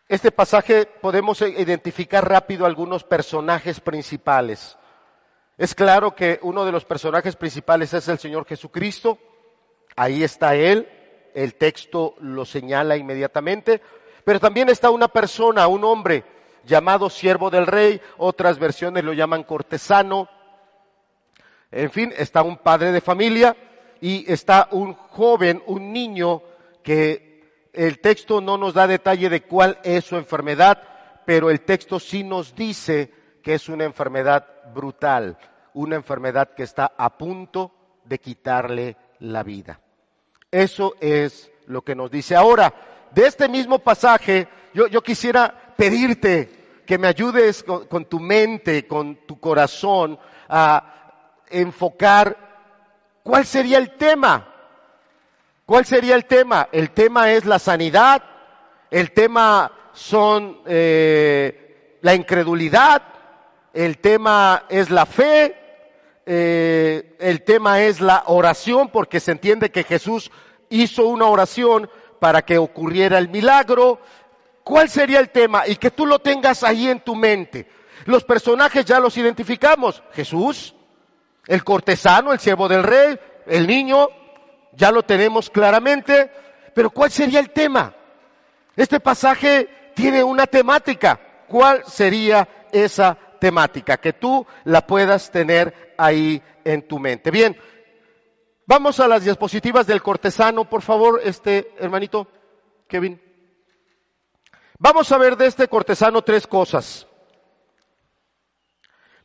[0.08, 4.78] este pasaje podemos identificar rápido algunos personajes principales.
[5.58, 9.18] Es claro que uno de los personajes principales es el Señor Jesucristo.
[9.96, 10.88] Ahí está Él.
[11.38, 13.80] El texto lo señala inmediatamente.
[14.24, 16.24] Pero también está una persona, un hombre
[16.66, 20.28] llamado siervo del rey, otras versiones lo llaman cortesano.
[21.70, 23.56] En fin, está un padre de familia
[24.02, 26.42] y está un joven, un niño
[26.82, 30.82] que el texto no nos da detalle de cuál es su enfermedad,
[31.24, 35.38] pero el texto sí nos dice que es una enfermedad brutal,
[35.76, 39.80] una enfermedad que está a punto de quitarle la vida.
[40.58, 42.74] Eso es lo que nos dice ahora
[43.12, 49.40] de este mismo pasaje, yo, quisiera pedirte que me ayudes con, tu mente, con tu
[49.40, 52.38] corazón, a enfocar
[53.24, 54.54] cuál sería el tema
[55.68, 56.70] ¿Cuál sería el tema?
[56.72, 58.24] El tema es la sanidad,
[58.90, 63.02] el tema son eh, la incredulidad,
[63.74, 65.58] el tema es la fe,
[66.26, 70.32] eh, el tema es la oración, porque se entiende que Jesús
[70.70, 74.00] hizo una oración para que ocurriera el milagro.
[74.64, 75.68] ¿Cuál sería el tema?
[75.68, 77.68] Y que tú lo tengas ahí en tu mente.
[78.06, 80.04] Los personajes ya los identificamos.
[80.14, 80.76] Jesús,
[81.48, 84.10] el cortesano, el siervo del rey, el niño,
[84.74, 86.30] ya lo tenemos claramente.
[86.74, 87.94] Pero ¿cuál sería el tema?
[88.76, 91.20] Este pasaje tiene una temática.
[91.48, 93.98] ¿Cuál sería esa temática?
[93.98, 97.32] Que tú la puedas tener ahí en tu mente.
[97.32, 97.58] Bien,
[98.68, 102.28] vamos a las diapositivas del cortesano, por favor, este hermanito
[102.88, 103.20] Kevin.
[104.78, 107.08] Vamos a ver de este cortesano tres cosas.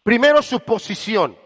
[0.02, 1.36] Primero, su posición.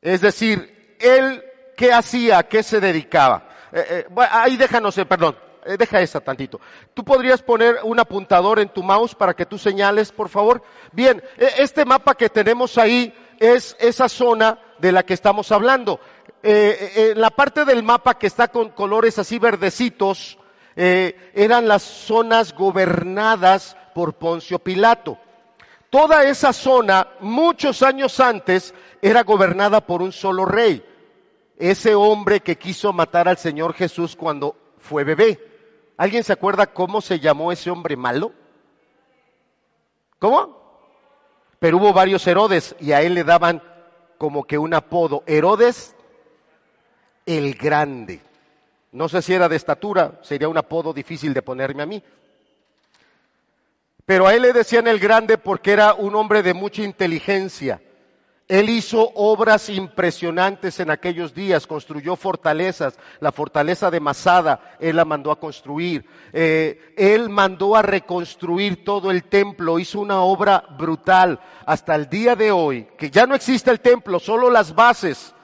[0.00, 1.42] Es decir, él
[1.76, 3.48] qué hacía, qué se dedicaba.
[3.72, 5.36] Eh, eh, ahí déjanos, eh, perdón,
[5.78, 6.60] deja esa tantito.
[6.94, 10.62] ¿Tú podrías poner un apuntador en tu mouse para que tú señales, por favor?
[10.92, 16.00] Bien, este mapa que tenemos ahí es esa zona de la que estamos hablando.
[16.42, 20.38] En la parte del mapa que está con colores así verdecitos,
[20.74, 25.18] eran las zonas gobernadas por Poncio Pilato.
[25.90, 30.84] Toda esa zona, muchos años antes, era gobernada por un solo rey
[31.58, 35.40] ese hombre que quiso matar al Señor Jesús cuando fue bebé.
[35.96, 38.32] ¿Alguien se acuerda cómo se llamó ese hombre malo?
[40.18, 40.82] ¿Cómo?
[41.58, 43.62] Pero hubo varios Herodes y a él le daban
[44.18, 45.22] como que un apodo.
[45.26, 45.95] Herodes
[47.26, 48.20] el Grande.
[48.92, 52.02] No sé si era de estatura, sería un apodo difícil de ponerme a mí.
[54.06, 57.80] Pero a él le decían el Grande porque era un hombre de mucha inteligencia
[58.48, 65.04] él hizo obras impresionantes en aquellos días, construyó fortalezas, la fortaleza de Masada, él la
[65.04, 71.40] mandó a construir, eh, él mandó a reconstruir todo el templo, hizo una obra brutal
[71.64, 75.34] hasta el día de hoy, que ya no existe el templo, solo las bases,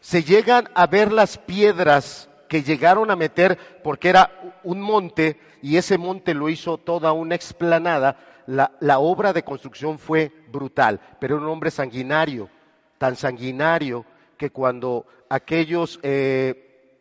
[0.00, 5.76] se llegan a ver las piedras que llegaron a meter, porque era un monte, y
[5.76, 11.44] ese monte lo hizo toda una explanada, la, obra de construcción fue brutal, pero era
[11.44, 12.48] un hombre sanguinario,
[12.96, 14.06] tan sanguinario
[14.38, 16.96] que cuando aquellos eh,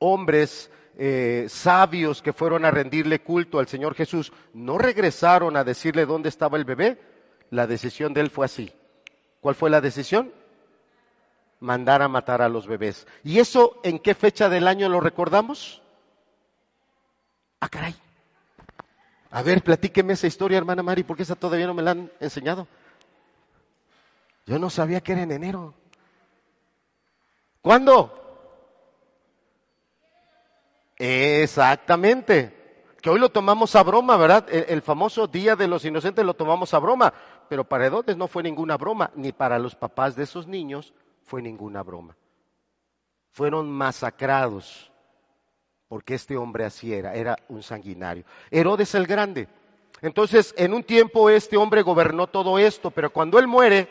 [0.00, 6.06] hombres eh, sabios que fueron a rendirle culto al Señor Jesús no regresaron a decirle
[6.06, 6.98] dónde estaba el bebé,
[7.50, 8.72] la decisión de él fue así.
[9.40, 10.32] ¿Cuál fue la decisión?
[11.60, 13.06] Mandar a matar a los bebés.
[13.22, 15.82] ¿Y eso en qué fecha del año lo recordamos?
[17.60, 17.94] Ah, caray.
[19.30, 22.66] A ver, platíqueme esa historia, hermana Mari, porque esa todavía no me la han enseñado.
[24.46, 25.74] Yo no sabía que era en enero.
[27.60, 28.16] ¿Cuándo?
[30.96, 32.56] Exactamente.
[33.00, 34.46] Que hoy lo tomamos a broma, ¿verdad?
[34.50, 37.12] El, famoso Día de los Inocentes lo tomamos a broma.
[37.48, 41.42] Pero para Herodes no fue ninguna broma, ni para los papás de esos niños fue
[41.42, 42.16] ninguna broma.
[43.30, 44.90] Fueron masacrados
[45.88, 48.24] porque este hombre así era, era un sanguinario.
[48.50, 49.48] Herodes el Grande.
[50.02, 53.88] Entonces, en un tiempo este hombre gobernó todo esto, pero cuando él muere,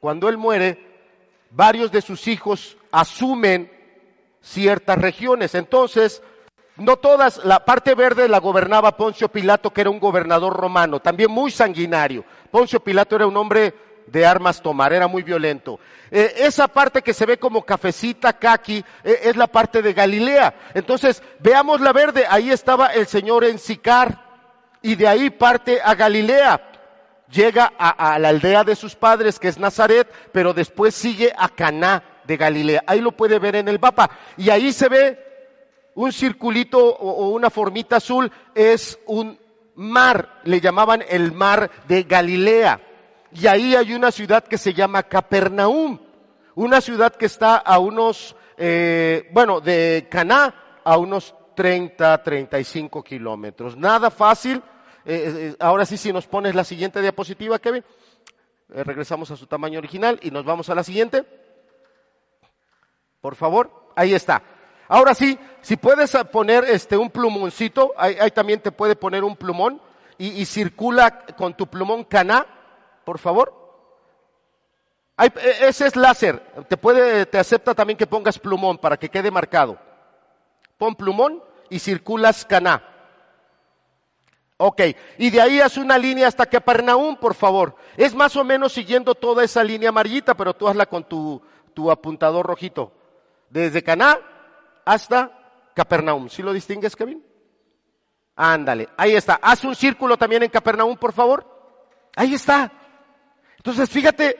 [0.00, 0.78] cuando él muere,
[1.50, 3.70] varios de sus hijos asumen
[4.42, 5.54] ciertas regiones.
[5.54, 6.22] Entonces,
[6.76, 11.30] no todas, la parte verde la gobernaba Poncio Pilato, que era un gobernador romano, también
[11.30, 12.24] muy sanguinario.
[12.50, 13.74] Poncio Pilato era un hombre
[14.06, 15.78] de armas tomar, era muy violento.
[16.10, 20.54] Eh, esa parte que se ve como cafecita, kaki, eh, es la parte de Galilea.
[20.74, 24.22] Entonces, veamos la verde, ahí estaba el Señor en Sicar,
[24.82, 26.70] y de ahí parte a Galilea.
[27.30, 32.04] Llega a, la aldea de sus padres, que es Nazaret, pero después sigue a Caná
[32.24, 32.84] de Galilea.
[32.86, 34.10] Ahí lo puede ver en el mapa.
[34.36, 35.18] Y ahí se ve
[35.94, 39.38] un circulito o una formita azul, es un
[39.74, 42.80] mar, le llamaban el mar de Galilea
[43.34, 45.98] y ahí hay una ciudad que se llama Capernaum,
[46.54, 53.76] una ciudad que está a unos, eh, bueno, de Caná a unos 30, 35 kilómetros.
[53.76, 54.62] Nada fácil.
[55.04, 57.84] Eh, eh, ahora sí, si nos pones la siguiente diapositiva, Kevin.
[58.68, 61.24] regresamos a su tamaño original y nos vamos a la siguiente.
[63.20, 64.42] Por favor, ahí está.
[64.86, 69.80] Ahora sí, si puedes poner este un plumoncito, ahí, también te puede poner un plumón
[70.18, 72.46] y, y circula con tu plumón Caná
[73.04, 73.64] por favor.
[75.18, 75.32] E,
[75.68, 76.40] ese es láser.
[76.68, 79.78] Te puede, te acepta también que pongas plumón para que quede marcado.
[80.78, 82.90] Pon plumón y circulas caná.
[84.56, 84.82] Ok,
[85.18, 87.74] y de ahí haz una línea hasta Capernaum, por favor.
[87.96, 91.42] Es más o menos siguiendo toda esa línea amarillita, pero tú hazla con tu,
[91.74, 92.92] tu apuntador rojito.
[93.50, 94.18] Desde Caná
[94.84, 96.28] hasta Capernaum.
[96.28, 97.24] ¿Sí lo distingues, Kevin?
[98.36, 99.38] Ándale, ahí está.
[99.42, 101.46] Haz un círculo también en Capernaum, por favor.
[102.16, 102.72] Ahí está.
[103.64, 104.36] Entonces, fíjate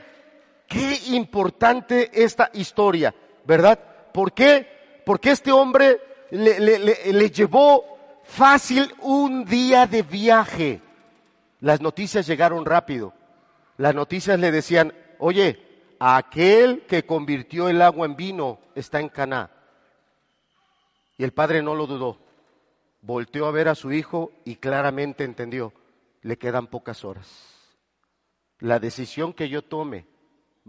[0.68, 3.14] qué importante esta historia,
[3.46, 3.78] ¿verdad?
[4.12, 5.00] ¿Por qué?
[5.06, 5.98] Porque este hombre
[6.30, 10.82] le, le llevó fácil un día de viaje.
[11.60, 13.14] Las noticias llegaron rápido.
[13.78, 15.58] Las noticias le decían, oye,
[15.98, 19.50] aquel que convirtió el agua en vino está en Caná.
[21.16, 22.18] Y el padre no lo dudó.
[23.00, 25.72] Volteó a ver a su hijo y claramente entendió,
[26.20, 27.53] le quedan pocas horas.
[28.60, 30.06] La decisión que yo tome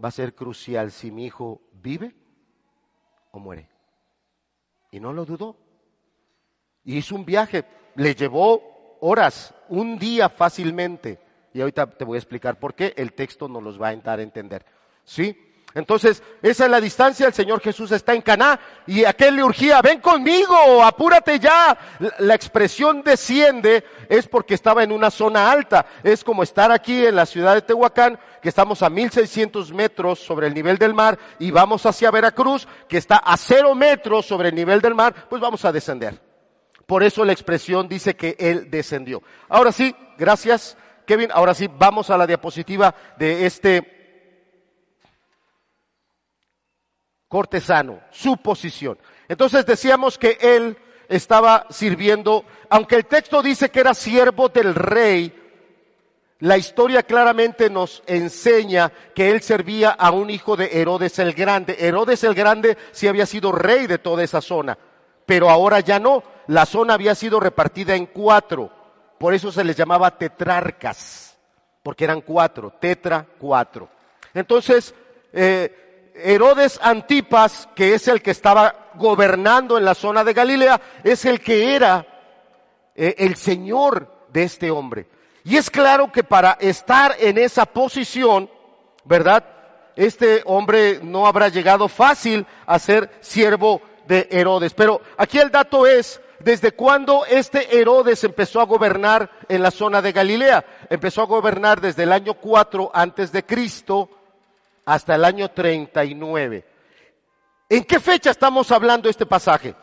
[0.02, 2.14] va a ser crucial si mi hijo vive
[3.30, 3.68] o muere.
[4.90, 5.56] Y no lo dudó.
[6.84, 11.18] hizo un viaje, le llevó horas, un día fácilmente.
[11.52, 14.18] Y ahorita te voy a explicar por qué, el texto nos los va a dar
[14.18, 14.64] a entender.
[15.04, 15.45] ¿Sí?
[15.76, 19.82] Entonces, esa es la distancia, el Señor Jesús está en Caná y aquel le urgía,
[19.82, 21.76] ven conmigo, apúrate ya.
[22.18, 25.84] La, expresión desciende es porque estaba en una zona alta.
[26.02, 30.46] Es como estar aquí en la ciudad de Tehuacán, que estamos a 1600 metros sobre
[30.46, 34.54] el nivel del mar y vamos hacia Veracruz, que está a cero metros sobre el
[34.54, 36.18] nivel del mar, pues vamos a descender.
[36.86, 39.22] Por eso la expresión dice que Él descendió.
[39.50, 43.95] Ahora sí, gracias Kevin, ahora sí vamos a la diapositiva de este
[47.36, 48.96] cortesano, su posición.
[49.28, 50.74] Entonces decíamos que él
[51.06, 55.34] estaba sirviendo, aunque el texto dice que era siervo del rey,
[56.38, 61.76] la historia claramente nos enseña que él servía a un hijo de Herodes el Grande.
[61.78, 64.78] Herodes el Grande sí había sido rey de toda esa zona,
[65.26, 66.22] pero ahora ya no.
[66.46, 68.70] La zona había sido repartida en cuatro,
[69.18, 71.36] por eso se les llamaba tetrarcas,
[71.82, 73.90] porque eran cuatro, tetra cuatro.
[74.32, 74.94] Entonces,
[75.34, 75.85] eh,
[76.18, 81.40] Herodes Antipas, que es el que estaba gobernando en la zona de Galilea, es el
[81.40, 82.06] que era
[82.94, 85.06] eh, el señor de este hombre.
[85.44, 88.50] Y es claro que para estar en esa posición,
[89.04, 89.44] ¿verdad?
[89.94, 94.74] Este hombre no habrá llegado fácil a ser siervo de Herodes.
[94.74, 100.02] Pero aquí el dato es, ¿desde cuándo este Herodes empezó a gobernar en la zona
[100.02, 100.64] de Galilea?
[100.90, 104.10] Empezó a gobernar desde el año 4 antes de Cristo
[104.86, 106.64] hasta el año 39.
[107.68, 109.74] ¿En qué fecha estamos hablando este pasaje?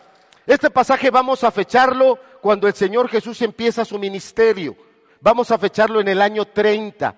[0.48, 4.76] Este pasaje vamos a fecharlo cuando el Señor Jesús empieza su ministerio.
[5.22, 7.16] Vamos a fecharlo en el año 30.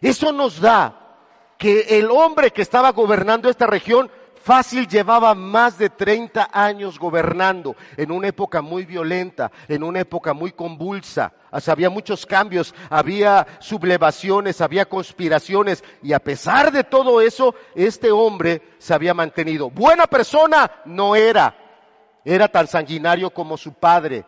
[0.00, 1.16] Eso nos da
[1.56, 4.10] que el hombre que estaba gobernando esta región
[4.42, 10.32] Fácil llevaba más de 30 años gobernando en una época muy violenta, en una época
[10.32, 11.32] muy convulsa.
[11.66, 18.62] había muchos cambios, había sublevaciones, había conspiraciones y a pesar de todo eso, este hombre
[18.78, 19.70] se había mantenido.
[19.70, 21.54] Buena persona no era,
[22.24, 24.24] era tan sanguinario como su padre.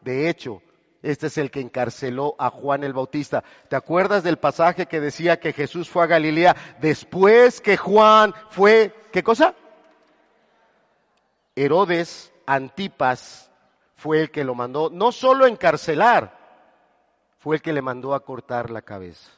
[0.00, 0.62] De hecho,
[1.04, 3.44] este es el que encarceló a Juan el Bautista.
[3.68, 8.94] ¿Te acuerdas del pasaje que decía que Jesús fue a Galilea después que Juan fue,
[9.12, 9.54] ¿qué cosa?
[11.54, 13.50] Herodes Antipas
[13.94, 16.38] fue el que lo mandó no solo encarcelar,
[17.38, 19.30] fue el que le mandó a cortar la cabeza.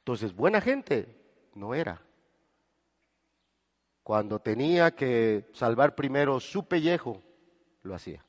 [0.00, 1.16] Entonces, buena gente
[1.54, 2.02] no era.
[4.02, 7.22] Cuando tenía que salvar primero su pellejo,
[7.82, 8.22] lo hacía.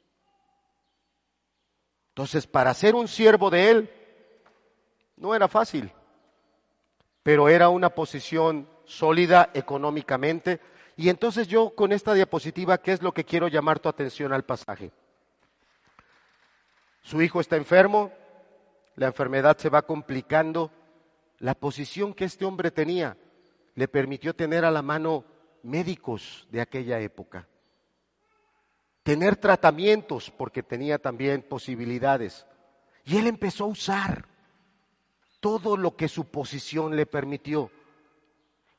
[2.11, 3.89] Entonces, para ser un siervo de él,
[5.15, 5.91] no era fácil,
[7.23, 10.59] pero era una posición sólida económicamente,
[10.97, 14.43] y entonces yo con esta diapositiva, ¿qué es lo que quiero llamar tu atención al
[14.43, 14.91] pasaje?
[17.01, 18.11] Su hijo está enfermo,
[18.95, 20.69] la enfermedad se va complicando,
[21.39, 23.17] la posición que este hombre tenía
[23.75, 25.23] le permitió tener a la mano
[25.63, 27.47] médicos de aquella época,
[29.03, 32.45] tener tratamientos porque tenía también posibilidades.
[33.05, 34.25] Y él empezó a usar
[35.39, 37.71] todo lo que su posición le permitió.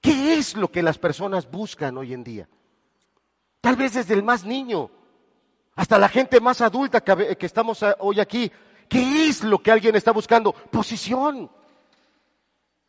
[0.00, 2.48] ¿Qué es lo que las personas buscan hoy en día?
[3.60, 4.90] Tal vez desde el más niño
[5.74, 8.50] hasta la gente más adulta que, estamos hoy aquí.
[8.88, 10.52] ¿Qué es lo que alguien está buscando?
[10.52, 11.50] Posición.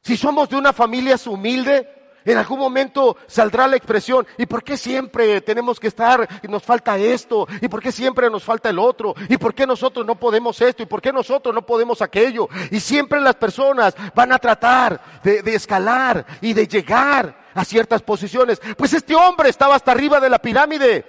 [0.01, 4.78] Si somos de una familia humilde, en algún momento saldrá la expresión, ¿y por qué
[4.78, 7.47] siempre tenemos que estar y nos falta esto?
[7.61, 9.13] ¿Y por qué siempre nos falta el otro?
[9.30, 10.84] ¿Y por qué nosotros no podemos esto?
[10.84, 12.47] ¿Y por qué nosotros no podemos aquello?
[12.71, 18.01] Y siempre las personas van a tratar de, de escalar y de llegar a ciertas
[18.01, 18.61] posiciones.
[18.78, 21.05] Pues este hombre estaba hasta arriba de la pirámide.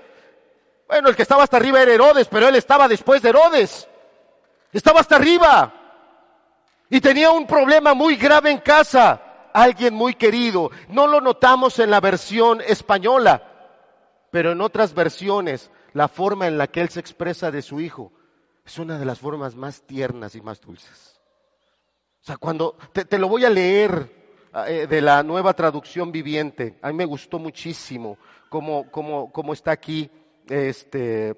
[0.88, 3.88] Bueno, el que estaba hasta arriba era Herodes, pero él estaba después de Herodes.
[4.72, 5.72] Estaba hasta arriba.
[6.90, 9.23] Y tenía un problema muy grave en casa
[9.54, 10.70] alguien muy querido.
[10.90, 13.42] No lo notamos en la versión española,
[14.30, 18.12] pero en otras versiones la forma en la que él se expresa de su hijo
[18.66, 21.20] es una de las formas más tiernas y más dulces.
[22.20, 26.88] O sea, cuando te, lo voy a leer eh, de la nueva traducción viviente, a
[26.88, 30.10] mí me gustó muchísimo cómo, cómo está aquí
[30.48, 31.36] este,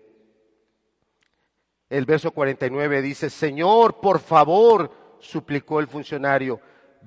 [1.89, 4.91] el verso 49 dice, Señor, por favor,
[5.21, 6.61] suplicó el funcionario,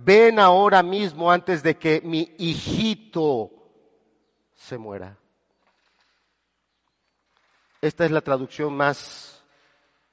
[0.03, 3.51] ven ahora mismo antes de que mi hijito
[4.55, 5.17] se muera.
[7.81, 9.43] Esta es la traducción más,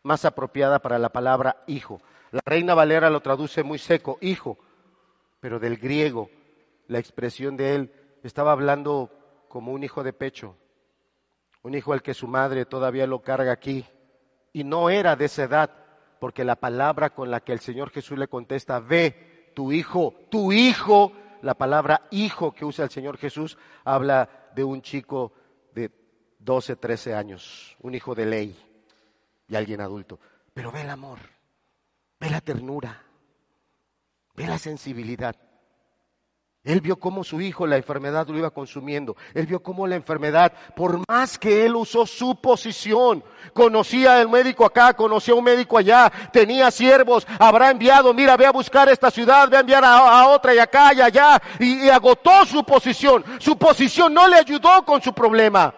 [0.03, 2.01] más apropiada para la palabra hijo.
[2.31, 4.59] La Reina Valera lo traduce muy seco, hijo,
[5.41, 6.31] pero del griego,
[6.89, 9.11] la expresión de él estaba hablando
[9.49, 10.57] como un hijo de pecho,
[11.63, 13.85] un hijo al que su madre todavía lo carga aquí,
[14.53, 15.71] y no era de esa edad,
[16.21, 20.53] porque la palabra con la que el Señor Jesús le contesta, ve, tu hijo, tu
[20.53, 25.33] hijo, la palabra hijo que usa el Señor Jesús habla de un chico
[26.39, 28.57] 12, 13 años, un hijo de ley
[29.49, 30.21] y alguien adulto.
[30.53, 31.19] Pero ve el amor,
[32.21, 33.03] ve la ternura,
[34.35, 35.35] ve la sensibilidad.
[36.67, 39.17] Él vio cómo su hijo, la enfermedad lo iba consumiendo.
[39.35, 44.67] Él vio cómo la enfermedad, por más que él usó su posición, conocía al médico
[44.67, 49.13] acá, conocía a un médico allá, tenía siervos, habrá enviado, mira, ve a buscar esta
[49.13, 53.25] ciudad, ve a enviar a, otra y acá y allá, y agotó su posición.
[53.39, 55.73] Su posición no le ayudó con su problema.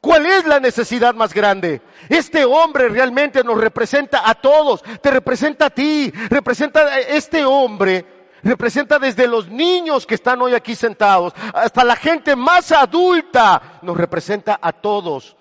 [0.00, 1.82] ¿Cuál es la necesidad más grande?
[2.08, 8.17] Este hombre realmente nos representa a todos, te representa a ti, representa a este hombre,
[8.42, 13.96] representa desde los niños que están hoy aquí sentados hasta la gente más adulta, nos
[13.96, 15.36] representa a todos,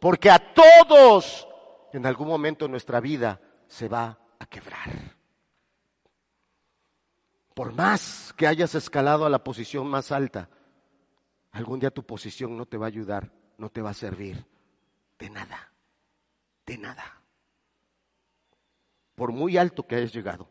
[0.00, 1.48] porque a todos
[1.92, 4.90] en algún momento nuestra vida se va a quebrar.
[7.54, 10.48] Por más que hayas escalado a la posición más alta,
[11.52, 14.44] algún día tu posición no te va a ayudar no te va a servir
[15.18, 15.72] de nada,
[16.66, 17.22] de nada.
[19.14, 20.48] Por muy alto que hayas llegado.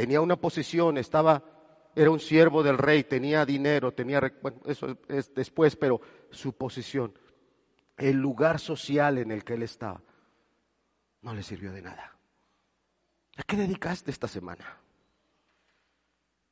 [0.00, 1.44] Tenía una posición, estaba,
[1.94, 7.12] era un siervo del rey, tenía dinero, tenía, bueno, eso es después, pero su posición,
[7.98, 10.00] el lugar social en el que él estaba,
[11.20, 12.16] no le sirvió de nada.
[13.36, 14.78] ¿A qué dedicaste esta semana?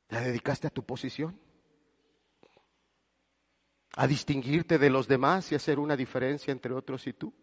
[0.09, 1.35] ¿La dedicaste a tu posición?
[3.95, 7.33] a distinguirte de los demás y hacer una diferencia entre otros y tú?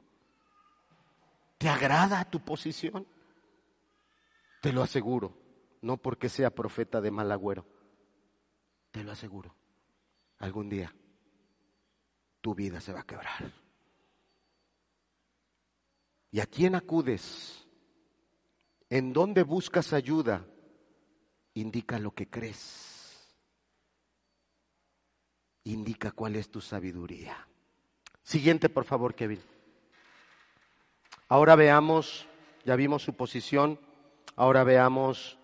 [1.58, 3.04] ¿Te agrada tu posición?
[4.62, 5.45] Te lo aseguro,
[5.82, 7.66] no porque sea profeta de mal agüero,
[8.90, 9.54] te lo aseguro,
[10.38, 10.94] algún día
[12.40, 13.52] tu vida se va a quebrar.
[16.30, 17.66] ¿Y a quién acudes?
[18.90, 20.46] ¿En dónde buscas ayuda?
[21.54, 22.96] Indica lo que crees
[25.66, 27.46] indica cuál es tu sabiduría.
[28.22, 29.40] Siguiente, por favor, Kevin.
[31.28, 32.26] Ahora veamos,
[32.64, 33.80] ya vimos su posición,
[34.36, 35.38] ahora veamos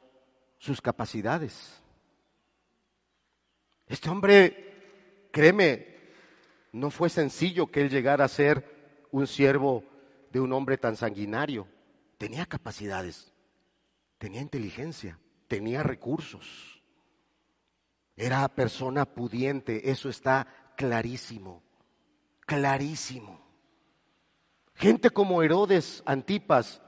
[0.62, 1.82] sus capacidades.
[3.88, 5.98] Este hombre, créeme,
[6.70, 9.82] no fue sencillo que él llegara a ser un siervo
[10.30, 11.66] de un hombre tan sanguinario.
[12.16, 13.32] Tenía capacidades,
[14.18, 16.80] tenía inteligencia, tenía recursos.
[18.14, 20.46] Era persona pudiente, eso está
[20.76, 21.64] clarísimo,
[22.46, 23.44] clarísimo.
[24.74, 26.80] Gente como Herodes, Antipas,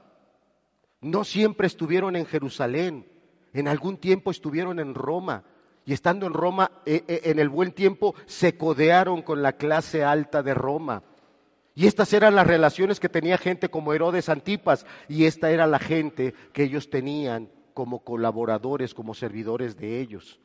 [1.01, 3.11] no siempre estuvieron en Jerusalén,
[3.55, 5.43] en algún tiempo estuvieron en Roma.
[5.85, 10.03] Y estando en Roma, eh, eh, en el buen tiempo, se codearon con la clase
[10.03, 11.03] alta de Roma.
[11.73, 14.85] Y estas eran las relaciones que tenía gente como Herodes Antipas.
[15.07, 20.39] Y esta era la gente que ellos tenían como colaboradores, como servidores de ellos.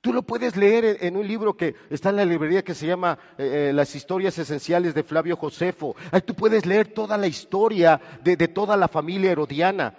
[0.00, 3.16] Tú lo puedes leer en un libro que está en la librería que se llama
[3.38, 5.94] eh, Las historias esenciales de Flavio Josefo.
[6.10, 9.94] Ahí tú puedes leer toda la historia de, de toda la familia herodiana.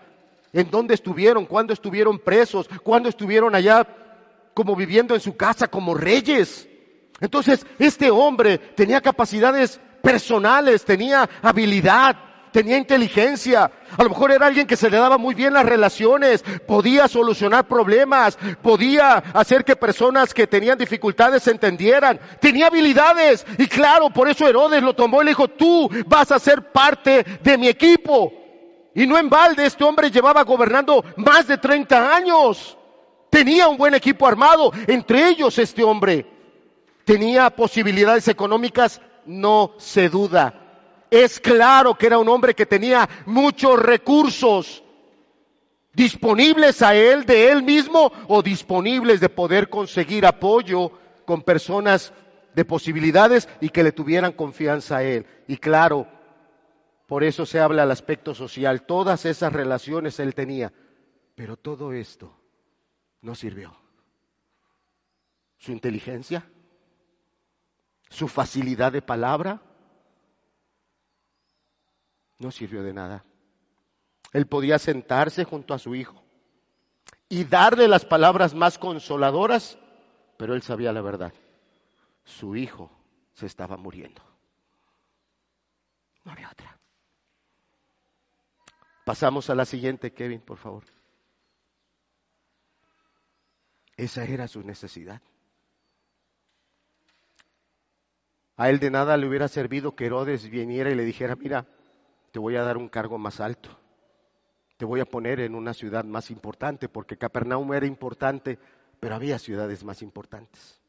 [0.53, 3.85] En dónde estuvieron, cuándo estuvieron presos, cuándo estuvieron allá
[4.53, 6.67] como viviendo en su casa como reyes.
[7.19, 12.15] Entonces, este hombre tenía capacidades personales, tenía habilidad,
[12.51, 16.43] tenía inteligencia, a lo mejor era alguien que se le daba muy bien las relaciones,
[16.67, 23.67] podía solucionar problemas, podía hacer que personas que tenían dificultades se entendieran, tenía habilidades y
[23.67, 27.57] claro, por eso Herodes lo tomó y le dijo, tú vas a ser parte de
[27.57, 28.42] mi equipo.
[28.95, 32.77] Y no en balde, este hombre llevaba gobernando más de 30 años.
[33.29, 36.25] Tenía un buen equipo armado, entre ellos este hombre.
[37.03, 40.63] Tenía posibilidades económicas, no se duda
[41.13, 44.83] es claro que era un hombre que tenía muchos recursos
[45.93, 50.91] disponibles a él, de él mismo, o disponibles de poder conseguir apoyo
[51.23, 52.11] con personas
[52.55, 55.27] de posibilidades y que le tuvieran confianza a él.
[55.47, 56.07] Y claro,
[57.13, 58.87] por eso se habla del aspecto social.
[58.87, 60.73] Todas esas relaciones él tenía.
[61.35, 62.35] Pero todo esto
[63.21, 63.71] no sirvió.
[65.59, 66.43] Su inteligencia,
[68.09, 69.61] su facilidad de palabra,
[72.39, 73.23] no sirvió de nada.
[74.31, 76.19] Él podía sentarse junto a su hijo
[77.29, 79.77] y darle las palabras más consoladoras,
[80.35, 81.33] pero él sabía la verdad.
[82.23, 82.89] Su hijo
[83.33, 84.23] se estaba muriendo.
[86.23, 86.79] No había otra.
[89.05, 90.83] Pasamos a la siguiente, Kevin, por favor.
[93.97, 95.21] Esa era su necesidad.
[98.55, 101.65] A él de nada le hubiera servido que Herodes viniera y le dijera, mira,
[102.31, 103.69] te voy a dar un cargo más alto,
[104.77, 108.57] te voy a poner en una ciudad más importante, porque Capernaum era importante,
[108.99, 110.81] pero había ciudades más importantes.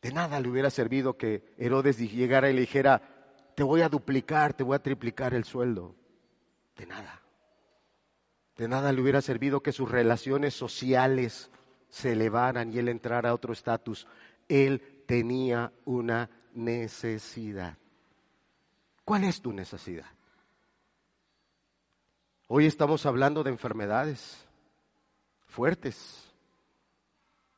[0.00, 3.02] De nada le hubiera servido que Herodes llegara y le dijera,
[3.54, 5.97] te voy a duplicar, te voy a triplicar el sueldo.
[6.78, 7.20] De nada.
[8.56, 11.50] De nada le hubiera servido que sus relaciones sociales
[11.90, 14.06] se elevaran y él entrara a otro estatus.
[14.48, 17.76] Él tenía una necesidad.
[19.04, 20.06] ¿Cuál es tu necesidad?
[22.46, 24.46] Hoy estamos hablando de enfermedades
[25.46, 26.32] fuertes.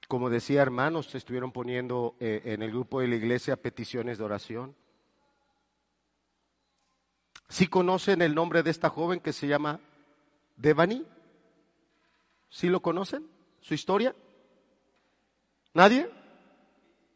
[0.09, 4.25] Como decía hermanos, se estuvieron poniendo eh, en el grupo de la iglesia peticiones de
[4.25, 4.75] oración.
[7.51, 9.81] ¿Sí conocen el nombre de esta joven que se llama
[10.57, 11.05] Devani?
[12.49, 13.29] ¿Sí lo conocen?
[13.61, 14.15] ¿Su historia?
[15.75, 16.09] ¿Nadie?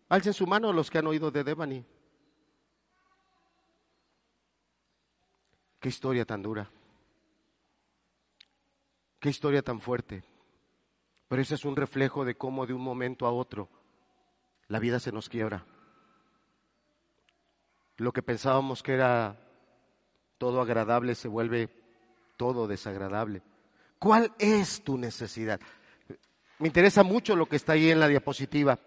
[0.09, 1.85] Alcen su mano los que han oído de Devani.
[5.79, 6.69] Qué historia tan dura.
[9.21, 10.25] Qué historia tan fuerte.
[11.29, 13.69] Pero ese es un reflejo de cómo de un momento a otro
[14.67, 15.65] la vida se nos quiebra.
[17.99, 19.44] Lo que pensábamos que era
[20.45, 21.71] todo agradable se vuelve
[22.37, 23.41] todo desagradable.
[23.99, 25.59] ¿Cuál es tu necesidad?
[26.59, 28.79] Me interesa mucho lo que está ahí en la diapositiva.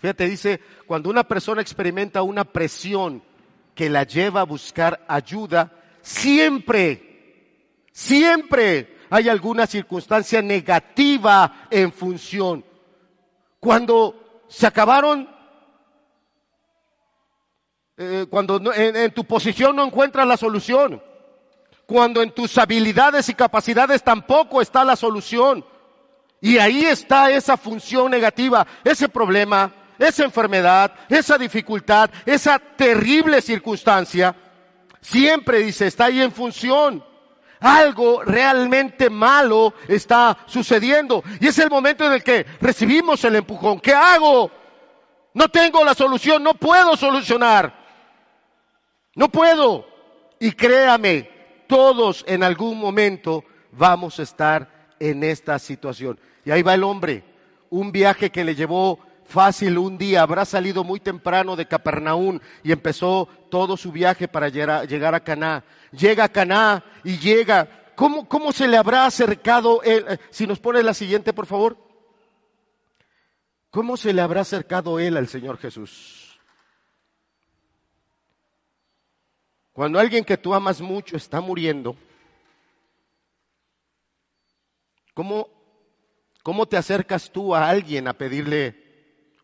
[0.00, 3.22] Fíjate, dice, cuando una persona experimenta una presión
[3.74, 5.70] que la lleva a buscar ayuda,
[6.00, 12.64] siempre, siempre hay alguna circunstancia negativa en función.
[13.60, 15.28] Cuando se acabaron,
[17.96, 21.02] eh, cuando en, en tu posición no encuentras la solución,
[21.86, 25.64] cuando en tus habilidades y capacidades tampoco está la solución,
[26.40, 34.34] y ahí está esa función negativa, ese problema, esa enfermedad, esa dificultad, esa terrible circunstancia,
[35.00, 37.04] siempre dice, está ahí en función.
[37.60, 41.22] Algo realmente malo está sucediendo.
[41.38, 43.78] Y es el momento en el que recibimos el empujón.
[43.78, 44.50] ¿Qué hago?
[45.34, 47.81] No tengo la solución, no puedo solucionar.
[49.14, 49.86] No puedo.
[50.38, 51.30] Y créame,
[51.66, 56.18] todos en algún momento vamos a estar en esta situación.
[56.44, 57.24] Y ahí va el hombre,
[57.70, 62.72] un viaje que le llevó fácil un día, habrá salido muy temprano de Capernaum y
[62.72, 65.64] empezó todo su viaje para llegar a Caná.
[65.90, 67.94] Llega a Caná y llega.
[67.94, 70.04] ¿Cómo, cómo se le habrá acercado él?
[70.08, 71.76] Eh, si nos pone la siguiente, por favor.
[73.70, 76.21] ¿Cómo se le habrá acercado él al Señor Jesús?
[79.72, 81.96] Cuando alguien que tú amas mucho está muriendo,
[85.14, 85.48] ¿cómo,
[86.42, 88.82] cómo te acercas tú a alguien a pedirle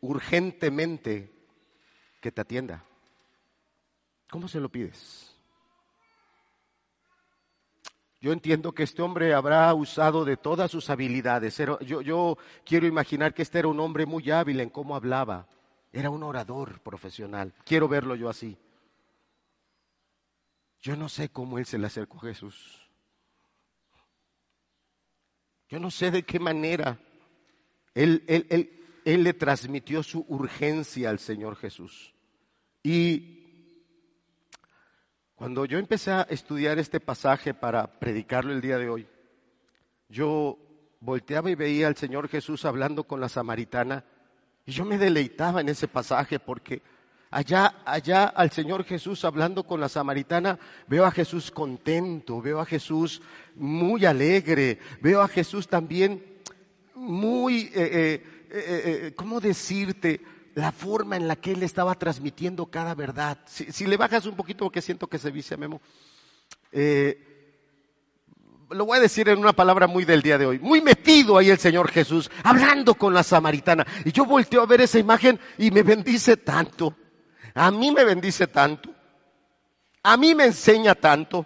[0.00, 1.32] urgentemente
[2.20, 2.84] que te atienda.
[4.30, 5.34] ¿Cómo se lo pides?
[8.20, 11.56] Yo entiendo que este hombre habrá usado de todas sus habilidades.
[11.56, 15.46] Yo, yo, quiero imaginar que este era un hombre muy hábil en cómo hablaba.
[15.92, 17.54] Era un orador profesional.
[17.64, 18.58] Quiero verlo yo así.
[20.80, 22.88] Yo no sé cómo él se le acercó a Jesús.
[25.68, 26.98] Yo no sé de qué manera
[27.94, 28.70] él, él, él,
[29.04, 32.14] él le transmitió su urgencia al Señor Jesús.
[32.82, 33.38] Y
[35.34, 39.08] cuando yo empecé a estudiar este pasaje para predicarlo el día de hoy,
[40.08, 40.58] yo
[41.00, 44.04] volteaba y veía al Señor Jesús hablando con la samaritana
[44.64, 46.82] y yo me deleitaba en ese pasaje porque
[47.30, 52.66] allá, allá al Señor Jesús hablando con la samaritana, veo a Jesús contento, veo a
[52.66, 53.22] Jesús
[53.54, 56.22] muy alegre, veo a Jesús también
[56.94, 57.62] muy...
[57.62, 60.20] Eh, eh, eh, eh, eh, ¿cómo decirte?
[60.54, 63.38] La forma en la que él estaba transmitiendo cada verdad.
[63.46, 65.80] Si, le bajas un poquito, porque siento que se vicia Memo.
[68.70, 71.50] lo voy a decir en una palabra muy del día de hoy, muy metido ahí
[71.50, 73.86] el Señor Jesús, hablando con la samaritana.
[74.04, 76.96] Y yo volteo a ver esa imagen y me bendice tanto.
[77.59, 78.88] A mí me bendice tanto.
[80.04, 81.44] A mí me enseña tanto.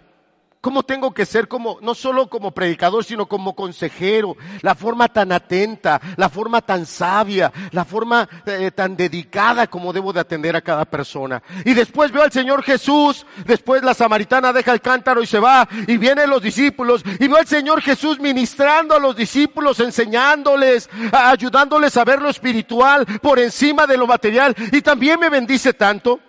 [0.63, 4.37] ¿Cómo tengo que ser como, no solo como predicador, sino como consejero?
[4.61, 10.13] La forma tan atenta, la forma tan sabia, la forma eh, tan dedicada como debo
[10.13, 11.43] de atender a cada persona.
[11.65, 15.67] Y después veo al Señor Jesús, después la samaritana deja el cántaro y se va,
[15.85, 21.97] y vienen los discípulos, y veo al Señor Jesús ministrando a los discípulos, enseñándoles, ayudándoles
[21.97, 24.55] a ver lo espiritual por encima de lo material.
[24.71, 26.21] Y también me bendice tanto,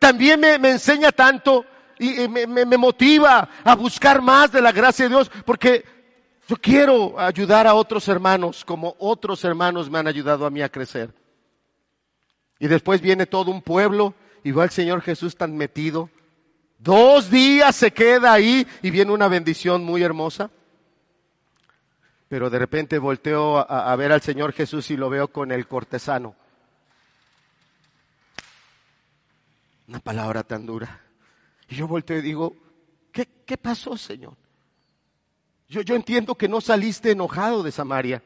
[0.00, 1.66] también me, me enseña tanto
[2.00, 5.84] y, me, motiva a buscar más de la gracia de Dios porque
[6.48, 10.70] yo quiero ayudar a otros hermanos como otros hermanos me han ayudado a mí a
[10.70, 11.12] crecer.
[12.58, 16.08] Y después viene todo un pueblo y va el Señor Jesús tan metido.
[16.78, 20.50] Dos días se queda ahí y viene una bendición muy hermosa.
[22.28, 26.34] Pero de repente volteo a ver al Señor Jesús y lo veo con el cortesano.
[29.88, 31.09] Una palabra tan dura.
[31.70, 32.56] Y yo volteo y digo,
[33.12, 34.36] ¿qué, qué pasó, Señor?
[35.68, 38.22] Yo, yo entiendo que no saliste enojado de Samaria.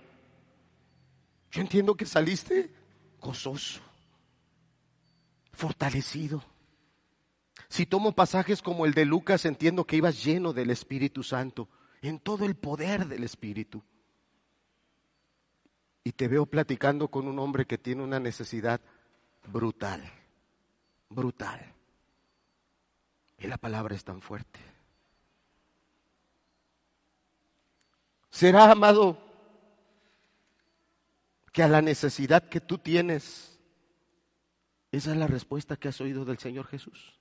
[1.51, 2.75] Yo entiendo que saliste
[3.21, 3.81] gozoso,
[5.53, 6.43] fortalecido.
[7.69, 11.69] Si tomo pasajes como el de Lucas, entiendo que ibas lleno del Espíritu Santo,
[12.01, 13.83] en todo el poder del Espíritu.
[16.03, 18.81] Y te veo platicando con un hombre que tiene una necesidad
[19.47, 20.03] brutal,
[21.11, 21.75] brutal.
[23.39, 24.61] Y la palabra es tan fuerte.
[28.31, 29.19] ¿Será, amado,
[31.53, 33.61] que a la necesidad que tú tienes,
[34.91, 37.19] esa es la respuesta que has oído del Señor Jesús?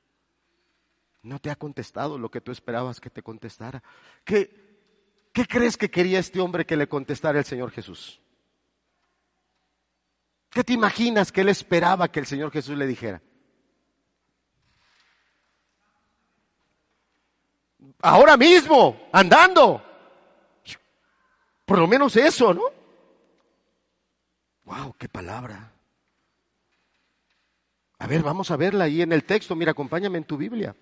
[1.22, 3.84] No te ha contestado lo que tú esperabas que te contestara.
[4.26, 8.20] ¿Qué, qué crees que quería este hombre que le contestara el Señor Jesús?
[10.50, 13.22] ¿Qué te imaginas que él esperaba que el Señor Jesús le dijera?
[18.02, 19.82] Ahora mismo, andando.
[21.66, 22.64] Por lo menos eso, ¿no?
[24.66, 25.72] Wow, qué palabra.
[28.00, 29.56] A ver, vamos a verla ahí en el texto.
[29.56, 30.76] Mira, acompáñame en tu Biblia.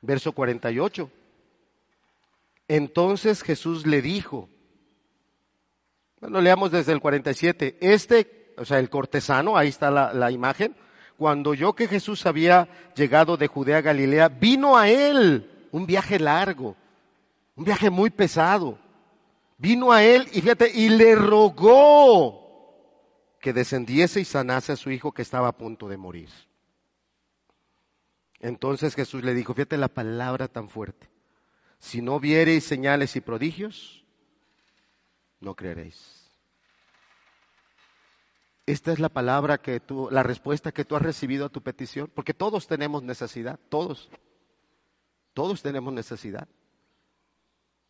[0.00, 1.10] Verso 48.
[2.68, 4.48] Entonces Jesús le dijo,
[6.20, 10.74] bueno, leamos desde el 47, este, o sea, el cortesano, ahí está la, la imagen,
[11.16, 16.18] cuando oyó que Jesús había llegado de Judea a Galilea, vino a él un viaje
[16.18, 16.76] largo,
[17.56, 18.78] un viaje muy pesado.
[19.58, 22.42] Vino a él y fíjate, y le rogó
[23.40, 26.30] que descendiese y sanase a su hijo que estaba a punto de morir.
[28.40, 31.08] Entonces Jesús le dijo, fíjate la palabra tan fuerte,
[31.78, 34.04] si no viereis señales y prodigios,
[35.40, 36.21] no creeréis.
[38.66, 42.10] Esta es la palabra que tú, la respuesta que tú has recibido a tu petición,
[42.14, 44.08] porque todos tenemos necesidad, todos.
[45.34, 46.46] Todos tenemos necesidad.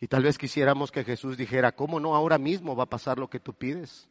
[0.00, 3.28] Y tal vez quisiéramos que Jesús dijera, ¿cómo no ahora mismo va a pasar lo
[3.28, 4.08] que tú pides?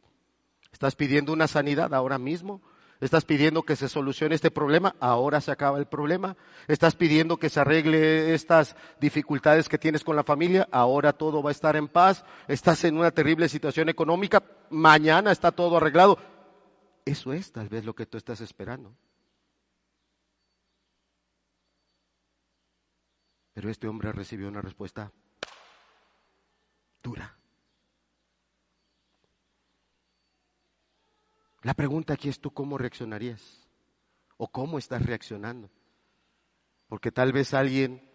[0.72, 2.62] ¿Estás pidiendo una sanidad ahora mismo?
[3.02, 4.94] ¿Estás pidiendo que se solucione este problema?
[5.00, 6.36] Ahora se acaba el problema.
[6.68, 10.68] ¿Estás pidiendo que se arregle estas dificultades que tienes con la familia?
[10.70, 12.24] Ahora todo va a estar en paz.
[12.46, 14.42] ¿Estás en una terrible situación económica?
[14.70, 16.16] Mañana está todo arreglado.
[17.04, 18.96] Eso es tal vez lo que tú estás esperando.
[23.52, 25.12] Pero este hombre recibió una respuesta
[27.02, 27.36] dura.
[31.62, 33.68] La pregunta aquí es tú cómo reaccionarías
[34.36, 35.70] o cómo estás reaccionando.
[36.88, 38.08] Porque tal vez alguien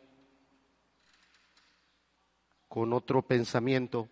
[2.67, 4.09] con otro pensamiento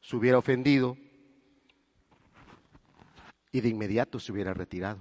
[0.00, 0.96] se hubiera ofendido
[3.54, 4.98] y de inmediato se hubiera retirado.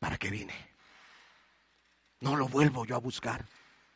[0.00, 0.52] ¿Para qué vine?
[2.18, 3.46] No lo vuelvo yo a buscar.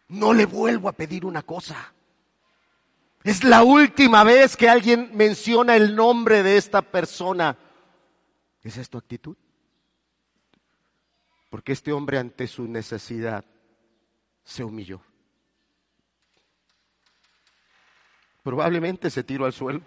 [0.06, 1.92] No le vuelvo a pedir una cosa.
[3.24, 7.58] Es la última vez que alguien menciona el nombre de esta persona.
[8.62, 9.36] ¿Esa es tu actitud?
[11.48, 13.44] Porque este hombre ante su necesidad
[14.44, 15.00] se humilló.
[18.44, 19.82] Probablemente se tiró al suelo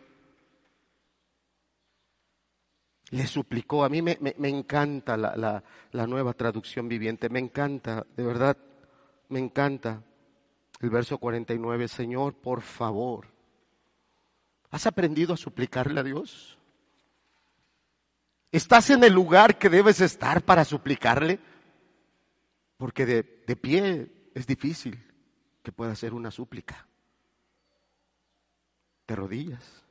[3.13, 3.83] le suplicó.
[3.83, 4.17] A mí me,
[4.49, 8.57] encanta la, la, nueva traducción viviente, me encanta, de verdad,
[9.29, 10.01] me encanta.
[10.81, 13.27] El verso 49, Señor, por favor,
[14.71, 16.57] ¿has aprendido a suplicarle a Dios?
[18.51, 21.39] ¿Estás en el lugar que debes estar para suplicarle?
[22.77, 24.99] Porque de, de pie es difícil
[25.61, 26.87] que pueda hacer una súplica.
[29.07, 29.85] De rodillas,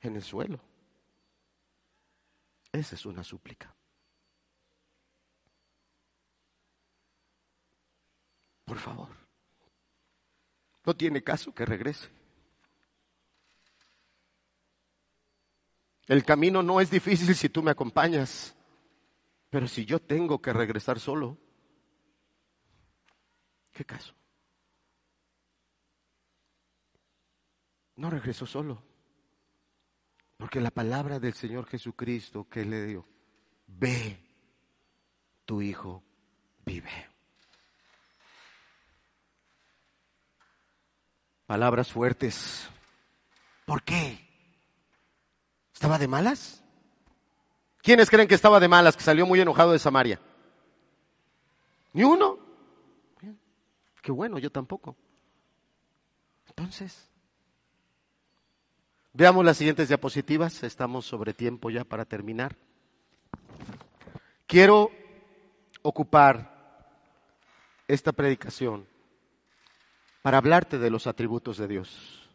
[0.00, 0.67] en el suelo.
[2.72, 3.74] Esa es una súplica.
[8.64, 9.08] Por favor.
[10.84, 12.08] No tiene caso que regrese.
[16.06, 18.54] El camino no es difícil si tú me acompañas,
[19.50, 21.36] pero si yo tengo que regresar solo,
[23.72, 24.14] ¿qué caso?
[27.96, 28.82] No regresó solo,
[30.38, 33.04] porque la palabra del Señor Jesucristo que le dio,
[33.66, 34.18] ve,
[35.44, 36.02] tu hijo
[36.64, 36.90] vive.
[41.46, 42.68] Palabras fuertes.
[43.66, 44.26] ¿Por qué?
[45.74, 46.62] ¿Estaba de malas?
[47.82, 50.20] ¿Quiénes creen que estaba de malas, que salió muy enojado de Samaria?
[51.92, 52.38] ¿Ni uno?
[54.02, 54.96] Qué bueno, yo tampoco.
[56.46, 57.08] Entonces,
[59.12, 60.62] veamos las siguientes diapositivas.
[60.62, 62.56] Estamos sobre tiempo ya para terminar.
[64.46, 64.90] Quiero
[65.82, 66.56] ocupar
[67.86, 68.86] esta predicación
[70.22, 72.28] para hablarte de los atributos de Dios.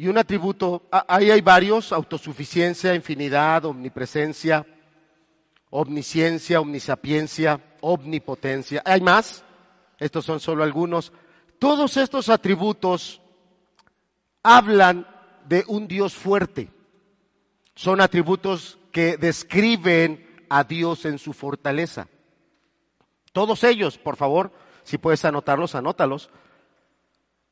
[0.00, 4.64] Y un atributo, ahí hay varios, autosuficiencia, infinidad, omnipresencia,
[5.70, 8.80] omnisciencia, omnisapiencia, omnipotencia.
[8.84, 9.44] Hay más,
[9.98, 11.12] estos son solo algunos.
[11.58, 13.20] Todos estos atributos
[14.42, 15.06] hablan
[15.46, 16.70] de un Dios fuerte.
[17.74, 22.08] Son atributos que describen a Dios en su fortaleza.
[23.32, 26.30] Todos ellos, por favor, si puedes anotarlos, anótalos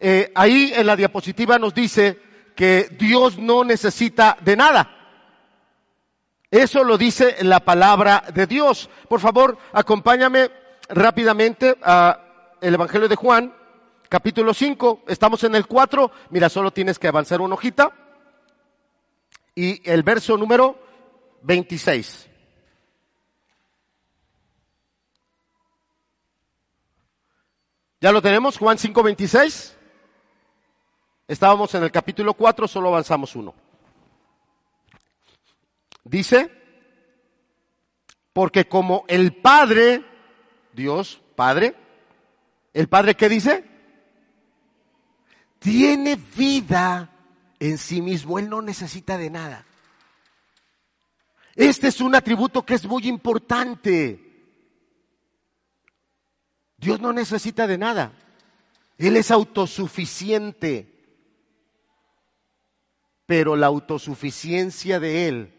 [0.00, 2.18] Eh, ahí en la diapositiva nos dice
[2.56, 4.98] que Dios no necesita de nada.
[6.50, 8.90] Eso lo dice la palabra de Dios.
[9.08, 10.50] Por favor, acompáñame
[10.88, 12.18] rápidamente a
[12.60, 13.54] el Evangelio de Juan,
[14.08, 15.04] capítulo 5.
[15.08, 16.10] Estamos en el 4.
[16.30, 18.01] Mira, solo tienes que avanzar una hojita.
[19.54, 20.78] Y el verso número
[21.42, 22.28] 26.
[28.00, 28.58] ¿Ya lo tenemos?
[28.58, 29.76] Juan 5, 26.
[31.28, 33.54] Estábamos en el capítulo 4, solo avanzamos uno.
[36.02, 36.50] Dice,
[38.32, 40.04] porque como el Padre,
[40.72, 41.76] Dios, Padre,
[42.74, 43.64] ¿el Padre qué dice?
[45.60, 47.11] Tiene vida
[47.62, 49.64] en sí mismo, Él no necesita de nada.
[51.54, 54.18] Este es un atributo que es muy importante.
[56.76, 58.12] Dios no necesita de nada.
[58.98, 60.88] Él es autosuficiente.
[63.26, 65.54] Pero la autosuficiencia de Él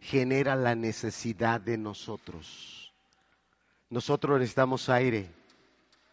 [0.00, 2.92] genera la necesidad de nosotros.
[3.88, 5.30] Nosotros necesitamos aire,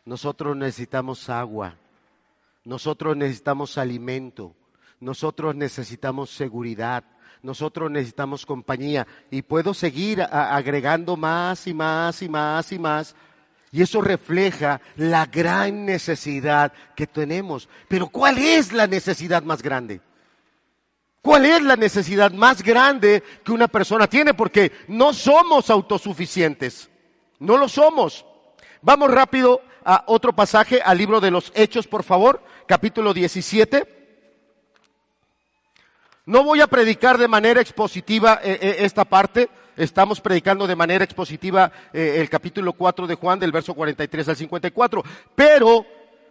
[0.06, 1.76] nosotros necesitamos agua,
[2.64, 4.56] nosotros necesitamos alimento,
[5.04, 7.04] nosotros necesitamos seguridad,
[7.42, 13.16] nosotros necesitamos compañía y puedo seguir agregando más y más y más y más.
[13.72, 17.68] Y eso refleja la gran necesidad que tenemos.
[17.88, 20.00] Pero ¿cuál es la necesidad más grande?
[21.22, 24.34] ¿Cuál es la necesidad más grande que una persona tiene?
[24.34, 26.90] Porque no somos autosuficientes.
[27.40, 28.26] No lo somos.
[28.82, 34.03] Vamos rápido a otro pasaje, al libro de los Hechos, por favor, capítulo 17.
[36.26, 41.04] No voy a predicar de manera expositiva eh, eh, esta parte, estamos predicando de manera
[41.04, 45.04] expositiva eh, el capítulo 4 de Juan, del verso 43 al 54,
[45.36, 45.86] pero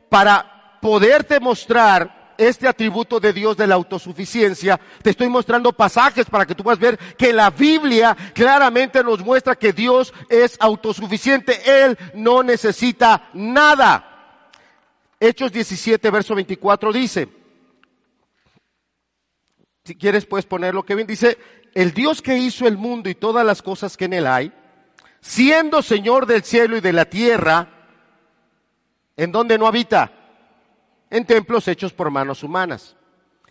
[0.09, 6.47] para poderte mostrar este atributo de Dios de la autosuficiencia, te estoy mostrando pasajes para
[6.47, 11.85] que tú puedas ver que la Biblia claramente nos muestra que Dios es autosuficiente.
[11.85, 14.09] Él no necesita nada.
[15.21, 17.42] Hechos 17, verso 24 dice,
[19.85, 21.39] si quieres puedes ponerlo, Kevin, dice,
[21.75, 24.53] el Dios que hizo el mundo y todas las cosas que en él hay,
[25.21, 27.69] siendo Señor del cielo y de la tierra,
[29.17, 30.13] ¿en dónde no habita?
[31.13, 32.97] en templos hechos por manos humanas,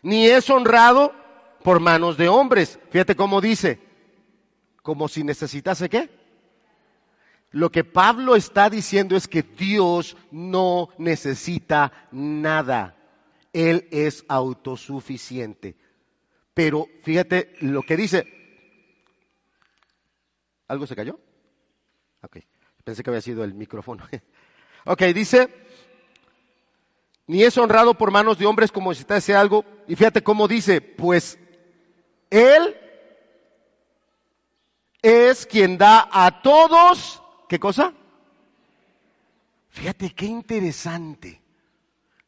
[0.02, 1.14] ni es honrado
[1.64, 2.80] por manos de hombres.
[2.90, 3.80] Fíjate cómo dice,
[4.82, 6.10] como si necesitase qué?
[7.52, 12.98] Lo que Pablo está diciendo es que Dios no necesita nada.
[13.54, 15.76] Él es autosuficiente.
[16.54, 18.28] Pero fíjate lo que dice.
[20.68, 21.20] ¿Algo se cayó?
[22.22, 22.38] Ok,
[22.84, 24.08] pensé que había sido el micrófono.
[24.86, 25.50] ok, dice,
[27.28, 29.66] ni es honrado por manos de hombres como si te algo.
[29.88, 31.40] Y fíjate cómo dice, pues
[32.30, 32.76] Él
[35.02, 37.94] es quien da a todos, ¿qué cosa?
[39.70, 41.42] Fíjate qué interesante.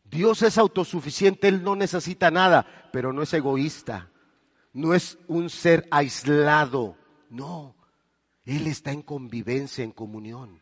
[0.05, 4.09] Dios es autosuficiente, Él no necesita nada, pero no es egoísta,
[4.73, 6.97] no es un ser aislado,
[7.29, 7.75] no,
[8.45, 10.61] Él está en convivencia, en comunión.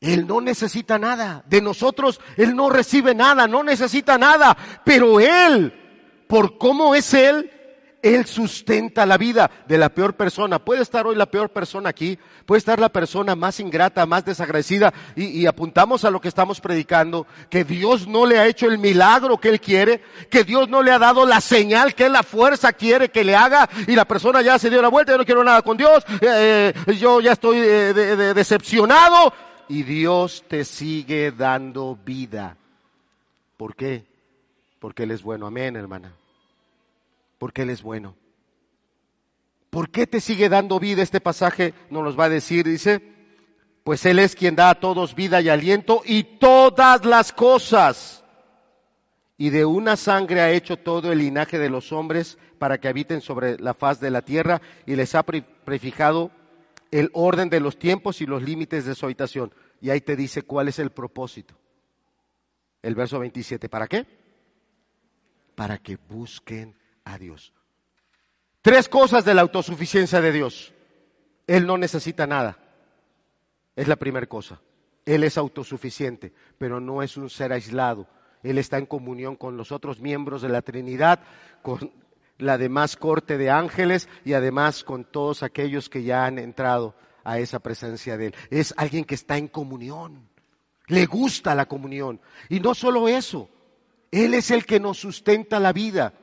[0.00, 5.72] Él no necesita nada, de nosotros Él no recibe nada, no necesita nada, pero Él,
[6.28, 7.50] por cómo es Él,
[8.02, 10.58] él sustenta la vida de la peor persona.
[10.58, 14.92] Puede estar hoy la peor persona aquí, puede estar la persona más ingrata, más desagradecida,
[15.14, 19.38] y, apuntamos a lo que estamos predicando, que Dios no le ha hecho el milagro
[19.38, 23.10] que Él quiere, que Dios no le ha dado la señal que la fuerza quiere
[23.10, 25.62] que le haga, y la persona ya se dio la vuelta, yo no quiero nada
[25.62, 27.94] con Dios, eh, eh, yo ya estoy eh,
[28.34, 29.32] decepcionado,
[29.68, 32.56] y Dios te sigue dando vida.
[33.56, 34.04] ¿Por qué?
[34.80, 35.46] Porque Él es bueno.
[35.46, 36.12] Amén, hermana
[37.42, 38.14] porque Él es bueno.
[39.68, 41.02] ¿Por qué te sigue dando vida?
[41.02, 43.02] Este pasaje nos los va a decir, dice,
[43.82, 48.22] pues Él es quien da a todos vida y aliento y todas las cosas.
[49.36, 53.20] Y de una sangre ha hecho todo el linaje de los hombres para que habiten
[53.20, 56.30] sobre la faz de la tierra y les ha prefijado
[56.92, 59.52] el orden de los tiempos y los límites de su habitación.
[59.80, 61.58] Y ahí te dice cuál es el propósito.
[62.82, 64.06] El verso 27, ¿para qué?
[65.56, 67.52] Para que busquen a Dios.
[68.60, 70.72] Tres cosas de la autosuficiencia de Dios.
[71.46, 72.58] Él no necesita nada.
[73.74, 74.60] Es la primera cosa.
[75.04, 78.06] Él es autosuficiente, pero no es un ser aislado.
[78.42, 81.20] Él está en comunión con los otros miembros de la Trinidad,
[81.62, 81.92] con
[82.38, 86.94] la demás corte de ángeles y además con todos aquellos que ya han entrado
[87.24, 88.34] a esa presencia de Él.
[88.50, 90.28] Es alguien que está en comunión.
[90.88, 92.20] Le gusta la comunión.
[92.48, 93.48] Y no solo eso,
[94.10, 96.14] Él es el que nos sustenta la vida.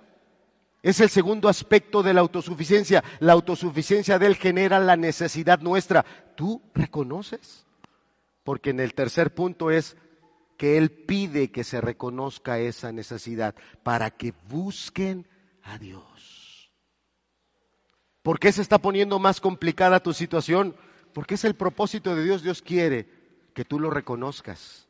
[0.82, 3.04] Es el segundo aspecto de la autosuficiencia.
[3.20, 6.06] La autosuficiencia de Él genera la necesidad nuestra.
[6.36, 7.66] ¿Tú reconoces?
[8.44, 9.98] Porque en el tercer punto es
[10.58, 15.28] que Él pide que se reconozca esa necesidad para que busquen
[15.64, 16.72] a Dios.
[18.22, 20.76] ¿Por qué se está poniendo más complicada tu situación?
[21.14, 22.42] Porque es el propósito de Dios.
[22.42, 23.08] Dios quiere
[23.54, 24.88] que tú lo reconozcas.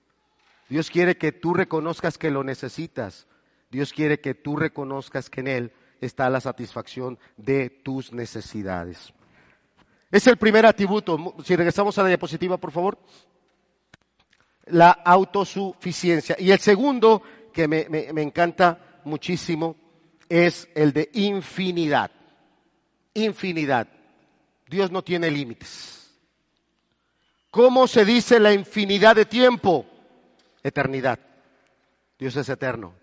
[0.69, 3.27] Dios quiere que tú reconozcas que lo necesitas.
[3.71, 5.71] Dios quiere que tú reconozcas que en Él
[6.01, 9.13] está la satisfacción de tus necesidades.
[10.11, 11.35] Es el primer atributo.
[11.43, 12.97] Si regresamos a la diapositiva, por favor.
[14.65, 16.35] La autosuficiencia.
[16.39, 17.21] Y el segundo,
[17.53, 19.75] que me, me encanta muchísimo,
[20.27, 22.11] es el de infinidad.
[23.13, 23.87] Infinidad.
[24.67, 26.11] Dios no tiene límites.
[27.51, 29.85] ¿Cómo se dice la infinidad de tiempo?
[30.61, 31.19] Eternidad.
[32.17, 32.93] Dios es eterno.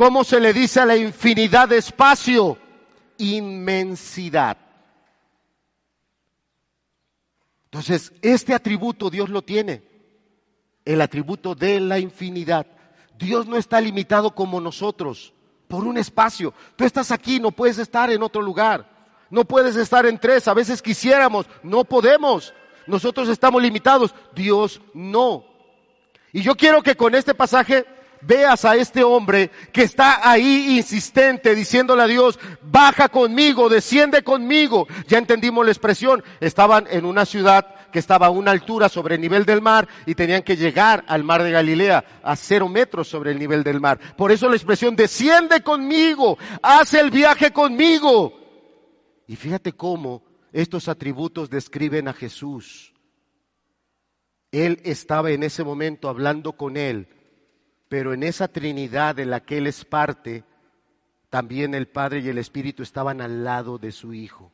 [0.00, 2.56] ¿Cómo se le dice a la infinidad de espacio?
[3.18, 4.56] Inmensidad.
[7.64, 9.82] Entonces, este atributo Dios lo tiene,
[10.86, 12.66] el atributo de la infinidad.
[13.18, 15.34] Dios no está limitado como nosotros
[15.68, 16.54] por un espacio.
[16.76, 18.88] Tú estás aquí, no puedes estar en otro lugar.
[19.28, 22.54] No puedes estar en tres, a veces quisiéramos, no podemos.
[22.86, 25.44] Nosotros estamos limitados, Dios no.
[26.32, 27.84] Y yo quiero que con este pasaje
[28.22, 34.86] veas a este hombre que está ahí insistente diciéndole a Dios, baja conmigo, desciende conmigo.
[35.08, 36.22] Ya entendimos la expresión.
[36.40, 40.14] Estaban en una ciudad que estaba a una altura sobre el nivel del mar y
[40.14, 43.98] tenían que llegar al mar de Galilea a cero metros sobre el nivel del mar.
[44.16, 48.38] Por eso la expresión, desciende conmigo, haz el viaje conmigo.
[49.26, 52.92] Y fíjate cómo estos atributos describen a Jesús.
[54.52, 57.08] Él estaba en ese momento hablando con él
[57.90, 60.44] pero en esa Trinidad en la que Él es parte,
[61.28, 64.52] también el Padre y el Espíritu estaban al lado de su Hijo.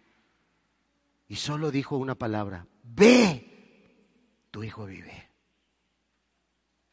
[1.29, 5.29] Y solo dijo una palabra, ve, tu Hijo vive.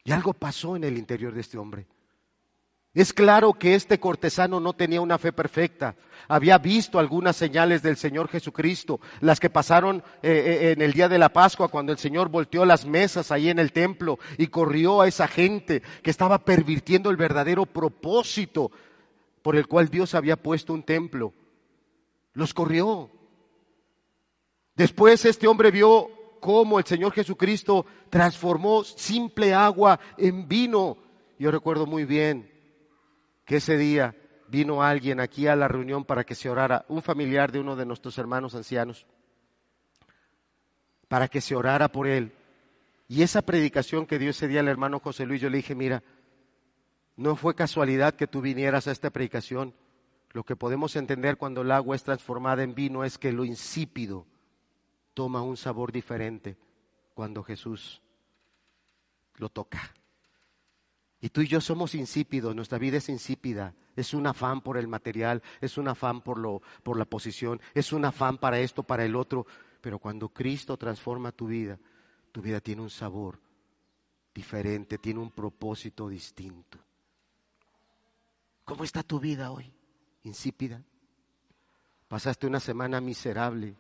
[0.04, 1.88] Y algo pasó en el interior de este hombre.
[2.94, 5.96] Es claro que este cortesano no tenía una fe perfecta.
[6.28, 10.32] Había visto algunas señales del Señor Jesucristo, las que pasaron eh,
[10.62, 13.58] eh, en el día de la Pascua, cuando el Señor volteó las mesas ahí en
[13.58, 18.72] el templo y corrió a esa gente que estaba pervirtiendo el verdadero propósito
[19.42, 21.34] por el cual Dios había puesto un templo.
[22.34, 23.10] Los corrió.
[24.76, 30.98] Después este hombre vio cómo el Señor Jesucristo transformó simple agua en vino.
[31.40, 32.53] Yo recuerdo muy bien
[33.46, 34.16] que ese día
[34.48, 37.86] vino alguien aquí a la reunión para que se orara, un familiar de uno de
[37.86, 39.06] nuestros hermanos ancianos,
[41.08, 42.34] para que se orara por él.
[43.08, 46.04] Y esa predicación que dio ese día el hermano José Luis, yo le dije, mira,
[47.16, 49.74] no fue casualidad que tú vinieras a esta predicación.
[50.32, 54.26] Lo que podemos entender cuando el agua es transformada en vino es que lo insípido
[55.14, 56.58] toma un sabor diferente
[57.14, 58.02] cuando Jesús
[59.36, 59.94] lo toca.
[61.24, 64.90] Y tú y yo somos insípidos, nuestra vida es insípida, es un afán por el
[64.90, 69.06] material, es un afán por, lo, por la posición, es un afán para esto, para
[69.06, 69.48] el otro,
[69.80, 71.80] pero cuando Cristo transforma tu vida,
[72.34, 73.40] tu vida tiene un sabor
[74.36, 76.78] diferente, tiene un propósito distinto.
[78.66, 79.74] ¿Cómo está tu vida hoy?
[80.24, 80.84] ¿Insípida?
[82.10, 83.78] Pasaste una semana miserable,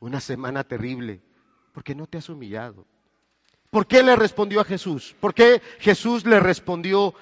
[0.00, 1.22] una semana terrible,
[1.72, 2.88] porque no te has humillado.
[3.72, 5.16] ¿Por qué le respondió a Jesús?
[5.18, 7.14] ¿Por qué Jesús le respondió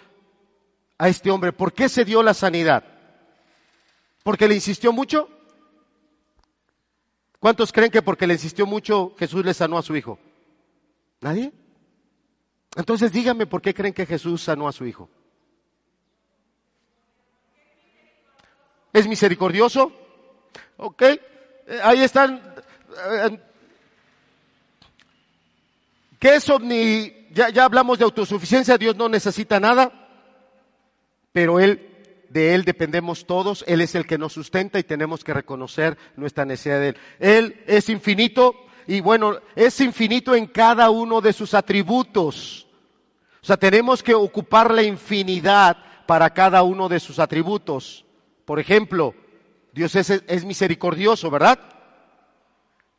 [0.98, 1.52] a este hombre?
[1.52, 2.82] ¿Por qué se dio la sanidad?
[4.24, 5.28] ¿Porque le insistió mucho?
[7.38, 10.18] ¿Cuántos creen que porque le insistió mucho Jesús le sanó a su hijo?
[11.20, 11.52] ¿Nadie?
[12.74, 15.08] Entonces díganme por qué creen que Jesús sanó a su hijo.
[18.92, 19.92] ¿Es misericordioso?
[20.78, 21.02] ¿Ok?
[21.02, 21.20] Eh,
[21.84, 22.42] ahí están
[23.08, 23.40] eh,
[26.20, 27.26] ¿Qué es omni?
[27.32, 29.90] Ya, ya hablamos de autosuficiencia, Dios no necesita nada,
[31.32, 35.32] pero Él, de Él dependemos todos, Él es el que nos sustenta y tenemos que
[35.32, 36.96] reconocer nuestra necesidad de Él.
[37.20, 38.54] Él es infinito
[38.86, 42.66] y bueno, es infinito en cada uno de sus atributos.
[43.42, 48.04] O sea, tenemos que ocupar la infinidad para cada uno de sus atributos.
[48.44, 49.14] Por ejemplo,
[49.72, 51.79] Dios es, es misericordioso, ¿verdad?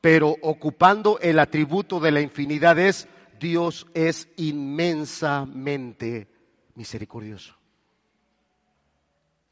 [0.01, 3.07] Pero ocupando el atributo de la infinidad es
[3.39, 6.27] Dios es inmensamente
[6.75, 7.55] misericordioso.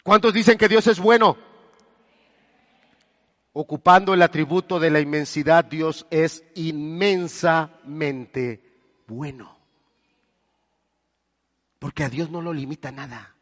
[0.04, 1.38] ¿Cuántos dicen que Dios es bueno?
[3.54, 8.64] Ocupando el atributo de la inmensidad, Dios es inmensamente
[9.08, 9.58] bueno.
[11.78, 13.36] Porque a Dios no lo limita nada.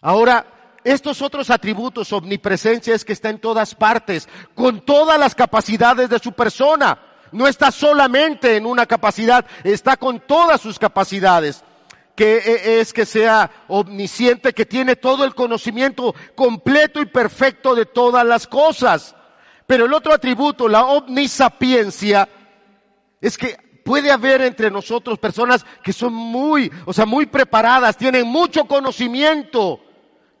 [0.00, 6.08] Ahora, estos otros atributos, omnipresencia es que está en todas partes, con todas las capacidades
[6.08, 6.98] de su persona.
[7.30, 11.64] No está solamente en una capacidad, está con todas sus capacidades.
[12.14, 17.86] Que e, es que sea omnisciente, que tiene todo el conocimiento completo y perfecto de
[17.86, 19.14] todas las cosas.
[19.66, 22.28] Pero el otro atributo, la omnisapiencia,
[23.20, 28.26] es que puede haber entre nosotros personas que son muy, o sea, muy preparadas, tienen
[28.26, 29.80] mucho conocimiento,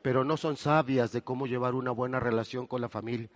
[0.02, 3.28] pero no son sabias de cómo llevar una buena relación con la familia.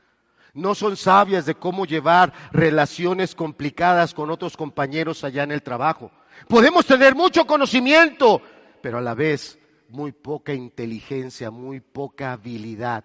[0.53, 6.11] No son sabias de cómo llevar relaciones complicadas con otros compañeros allá en el trabajo.
[6.49, 8.41] Podemos tener mucho conocimiento,
[8.83, 9.59] pero a la vez
[9.91, 13.05] muy poca inteligencia, muy poca habilidad.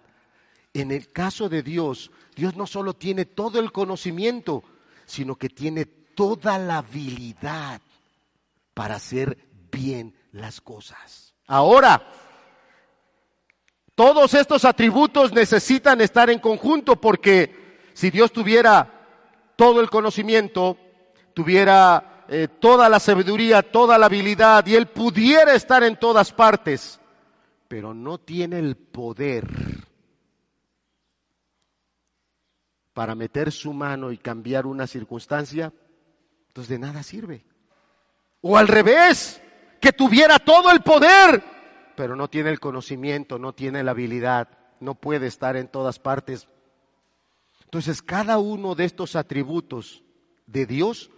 [0.74, 4.64] En el caso de Dios, Dios no solo tiene todo el conocimiento,
[5.04, 7.80] sino que tiene toda la habilidad
[8.74, 9.36] para hacer
[9.70, 11.34] bien las cosas.
[11.46, 12.02] Ahora,
[13.94, 18.90] todos estos atributos necesitan estar en conjunto porque si Dios tuviera
[19.56, 20.78] todo el conocimiento,
[21.34, 27.00] tuviera eh, toda la sabiduría, toda la habilidad y Él pudiera estar en todas partes,
[27.68, 29.46] pero no tiene el poder
[32.92, 35.72] para meter su mano y cambiar una circunstancia,
[36.48, 37.44] entonces de nada sirve.
[38.40, 39.40] O al revés,
[39.80, 41.42] que tuviera todo el poder,
[41.96, 44.48] pero no tiene el conocimiento, no tiene la habilidad,
[44.80, 46.48] no puede estar en todas partes.
[47.64, 50.02] Entonces, cada uno de estos atributos
[50.46, 51.10] de Dios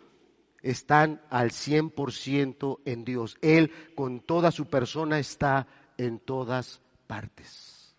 [0.62, 3.36] están al 100% en Dios.
[3.42, 5.66] Él con toda su persona está
[5.98, 7.94] en todas partes.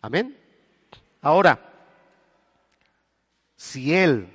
[0.00, 0.36] Amén.
[1.20, 1.72] Ahora,
[3.56, 4.28] si Él,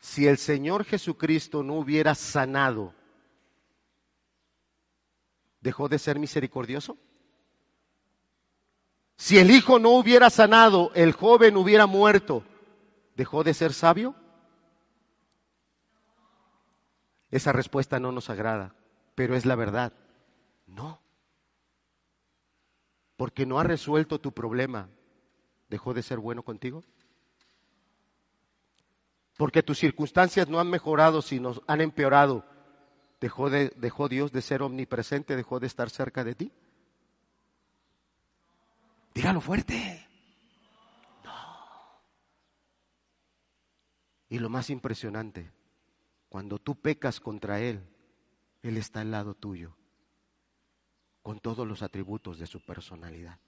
[0.00, 2.94] si el Señor Jesucristo no hubiera sanado
[5.62, 6.98] dejó de ser misericordioso?
[9.16, 12.42] Si el hijo no hubiera sanado, el joven hubiera muerto,
[13.14, 14.14] ¿dejó de ser sabio?
[17.30, 18.74] Esa respuesta no nos agrada,
[19.14, 19.92] pero es la verdad.
[20.66, 21.00] No.
[23.16, 24.88] Porque no ha resuelto tu problema,
[25.68, 26.82] ¿dejó de ser bueno contigo?
[29.36, 32.44] Porque tus circunstancias no han mejorado, sino han empeorado.
[33.22, 35.36] ¿Dejó, de, ¿Dejó Dios de ser omnipresente?
[35.36, 36.52] ¿Dejó de estar cerca de ti?
[39.14, 40.08] Dígalo fuerte.
[41.22, 41.32] No.
[44.28, 45.52] Y lo más impresionante,
[46.28, 47.86] cuando tú pecas contra Él,
[48.60, 49.76] Él está al lado tuyo,
[51.22, 53.38] con todos los atributos de su personalidad.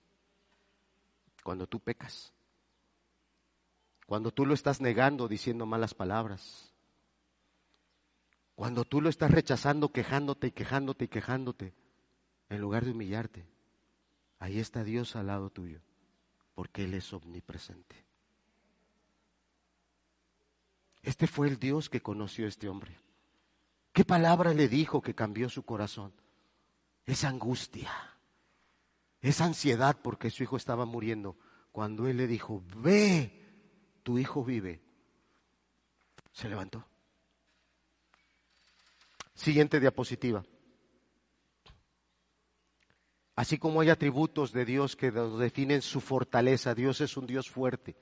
[1.43, 2.33] Cuando tú pecas,
[4.07, 6.74] cuando tú lo estás negando diciendo malas palabras,
[8.55, 11.75] cuando tú lo estás rechazando, quejándote y quejándote y quejándote,
[12.49, 13.47] en lugar de humillarte,
[14.39, 15.81] ahí está Dios al lado tuyo,
[16.55, 18.05] porque Él es omnipresente.
[21.03, 22.99] Este fue el Dios que conoció a este hombre.
[23.93, 26.13] ¿Qué palabra le dijo que cambió su corazón?
[27.07, 27.93] Esa angustia,
[29.21, 31.37] esa ansiedad porque su hijo estaba muriendo.
[31.73, 34.81] Cuando él le dijo, ve, tu hijo vive,
[36.33, 36.87] se levantó.
[39.35, 40.45] Siguiente diapositiva.
[43.37, 47.51] Así como hay atributos de Dios que nos definen su fortaleza, Dios es un Dios
[47.51, 47.97] fuerte.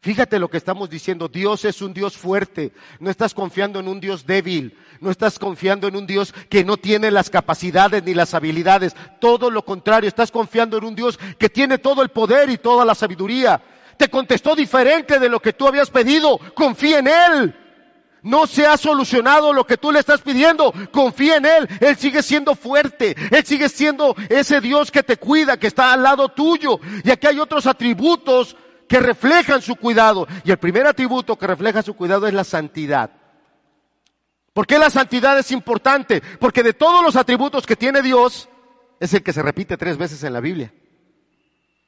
[0.00, 3.98] Fíjate lo que estamos diciendo, Dios es un Dios fuerte, no estás confiando en un
[3.98, 8.32] Dios débil, no estás confiando en un Dios que no tiene las capacidades ni las
[8.32, 12.58] habilidades, todo lo contrario, estás confiando en un Dios que tiene todo el poder y
[12.58, 13.60] toda la sabiduría.
[13.96, 17.56] Te contestó diferente de lo que tú habías pedido, confía en Él.
[18.22, 20.72] No se ha solucionado lo que tú le estás pidiendo.
[20.92, 21.68] Confía en Él.
[21.80, 23.14] Él sigue siendo fuerte.
[23.30, 26.80] Él sigue siendo ese Dios que te cuida, que está al lado tuyo.
[27.04, 28.56] Y aquí hay otros atributos
[28.88, 30.26] que reflejan su cuidado.
[30.44, 33.10] Y el primer atributo que refleja su cuidado es la santidad.
[34.52, 36.20] ¿Por qué la santidad es importante?
[36.40, 38.48] Porque de todos los atributos que tiene Dios,
[38.98, 40.72] es el que se repite tres veces en la Biblia.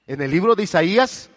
[0.07, 1.31] En el libro de Isaías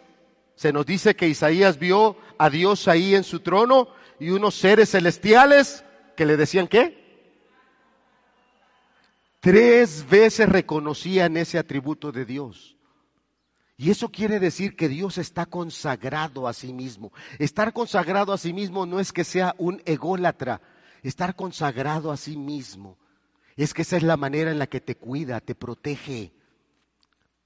[0.55, 3.87] se nos dice que Isaías vio a Dios ahí en su trono
[4.23, 5.83] y unos seres celestiales
[6.15, 7.03] que le decían qué?
[9.41, 12.77] Tres veces reconocían ese atributo de Dios.
[13.75, 17.11] Y eso quiere decir que Dios está consagrado a sí mismo.
[17.37, 20.61] Estar consagrado a sí mismo no es que sea un ególatra.
[21.01, 22.97] Estar consagrado a sí mismo
[23.57, 26.31] es que esa es la manera en la que te cuida, te protege.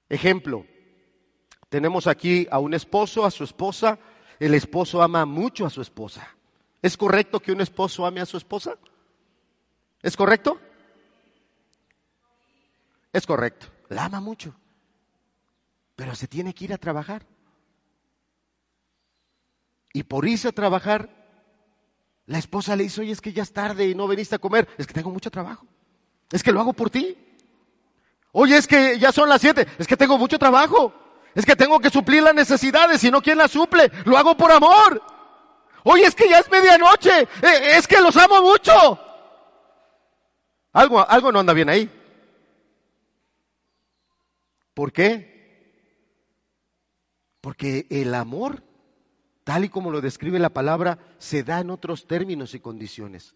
[0.08, 0.64] Ejemplo,
[1.68, 3.98] tenemos aquí a un esposo, a su esposa.
[4.38, 6.37] El esposo ama mucho a su esposa.
[6.80, 8.76] ¿Es correcto que un esposo ame a su esposa?
[10.02, 10.60] ¿Es correcto?
[13.12, 13.66] Es correcto.
[13.88, 14.54] La ama mucho.
[15.96, 17.26] Pero se tiene que ir a trabajar.
[19.92, 21.10] Y por irse a trabajar,
[22.26, 24.68] la esposa le dice, oye, es que ya es tarde y no veniste a comer.
[24.78, 25.66] Es que tengo mucho trabajo.
[26.30, 27.16] Es que lo hago por ti.
[28.32, 29.66] Oye, es que ya son las siete.
[29.78, 30.92] Es que tengo mucho trabajo.
[31.34, 33.00] Es que tengo que suplir las necesidades.
[33.00, 33.90] Si no, ¿quién las suple?
[34.04, 35.02] Lo hago por amor.
[35.90, 37.22] Oye, es que ya es medianoche.
[37.22, 38.98] Eh, es que los amo mucho.
[40.74, 41.90] Algo, algo no anda bien ahí.
[44.74, 45.38] ¿Por qué?
[47.40, 48.62] Porque el amor,
[49.44, 53.34] tal y como lo describe la palabra, se da en otros términos y condiciones.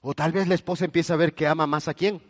[0.00, 2.20] O tal vez la esposa empieza a ver que ama más a quién.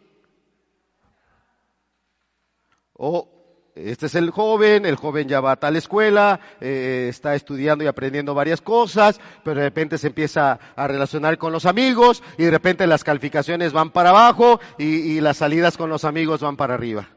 [2.92, 3.39] O
[3.74, 7.86] este es el joven, el joven ya va a tal escuela, eh, está estudiando y
[7.86, 12.50] aprendiendo varias cosas, pero de repente se empieza a relacionar con los amigos y de
[12.50, 17.08] repente las calificaciones van para abajo y, las salidas con los amigos van para arriba.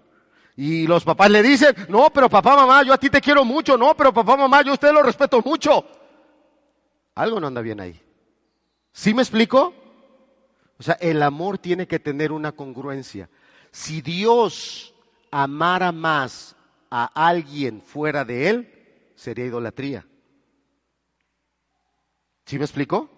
[0.55, 3.77] Y los papás le dicen, no, pero papá, mamá, yo a ti te quiero mucho,
[3.77, 5.85] no, pero papá, mamá, yo a usted lo respeto mucho.
[7.15, 7.99] Algo no anda bien ahí.
[8.91, 9.73] ¿Sí me explico?
[10.77, 13.29] O sea, el amor tiene que tener una congruencia.
[13.71, 14.92] Si Dios
[15.33, 16.55] amara más
[16.91, 20.05] a alguien fuera de él, sería idolatría.
[22.45, 23.09] ¿Sí me explico?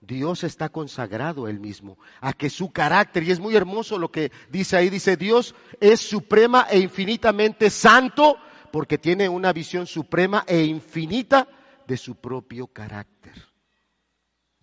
[0.00, 4.32] Dios está consagrado él mismo a que su carácter, y es muy hermoso lo que
[4.48, 8.38] dice ahí, dice Dios es suprema e infinitamente santo
[8.72, 11.46] porque tiene una visión suprema e infinita
[11.86, 13.34] de su propio carácter.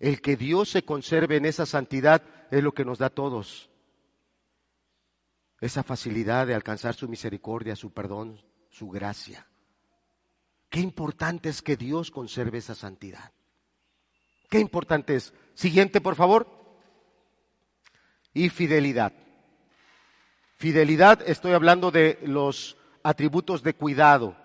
[0.00, 3.70] El que Dios se conserve en esa santidad es lo que nos da a todos
[5.60, 9.46] esa facilidad de alcanzar su misericordia, su perdón, su gracia.
[10.68, 13.32] Qué importante es que Dios conserve esa santidad.
[14.50, 15.32] Qué importante es.
[15.54, 16.46] Siguiente, por favor.
[18.34, 19.12] Y fidelidad.
[20.56, 24.36] Fidelidad, estoy hablando de los atributos de cuidado.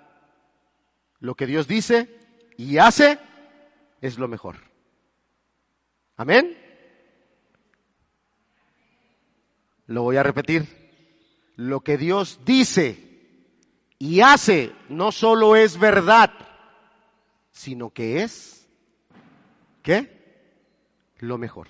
[1.20, 2.20] Lo que Dios dice
[2.58, 3.20] y hace
[4.00, 4.58] es lo mejor.
[6.16, 6.58] Amén.
[9.88, 10.81] Lo voy a repetir
[11.56, 13.12] lo que Dios dice
[14.00, 16.32] y hace no solo es verdad,
[17.52, 18.68] sino que es,
[19.84, 20.22] ¿qué?
[21.20, 21.68] Lo mejor.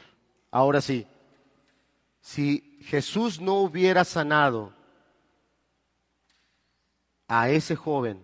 [0.49, 1.05] Ahora sí,
[2.21, 4.73] si Jesús no hubiera sanado
[7.27, 8.21] a ese joven,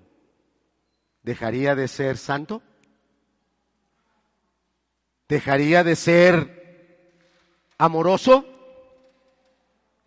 [1.23, 2.61] ¿dejaría de ser santo?
[5.27, 7.13] ¿Dejaría de ser
[7.77, 8.56] amoroso?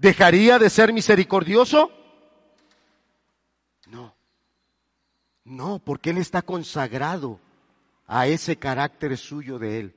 [0.00, 1.90] ¿Dejaría de ser misericordioso?
[3.86, 4.14] No.
[5.44, 7.38] No, porque Él está consagrado
[8.06, 9.94] a ese carácter suyo de Él.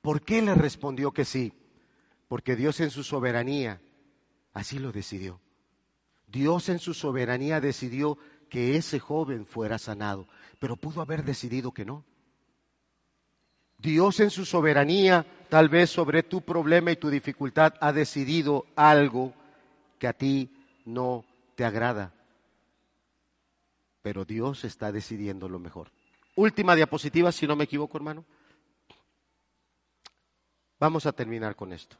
[0.00, 1.52] ¿Por qué le respondió que sí?
[2.28, 3.80] Porque Dios en su soberanía
[4.54, 5.40] así lo decidió.
[6.28, 8.16] Dios en su soberanía decidió
[8.48, 10.28] que ese joven fuera sanado,
[10.60, 12.04] pero pudo haber decidido que no.
[13.78, 19.34] Dios en su soberanía, tal vez sobre tu problema y tu dificultad, ha decidido algo
[19.98, 20.48] que a ti
[20.86, 21.26] no
[21.56, 22.14] te agrada.
[24.00, 25.90] Pero Dios está decidiendo lo mejor.
[26.36, 28.24] Última diapositiva, si no me equivoco, hermano.
[30.80, 31.98] Vamos a terminar con esto.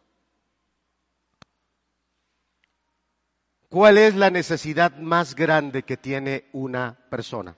[3.69, 7.55] ¿Cuál es la necesidad más grande que tiene una persona?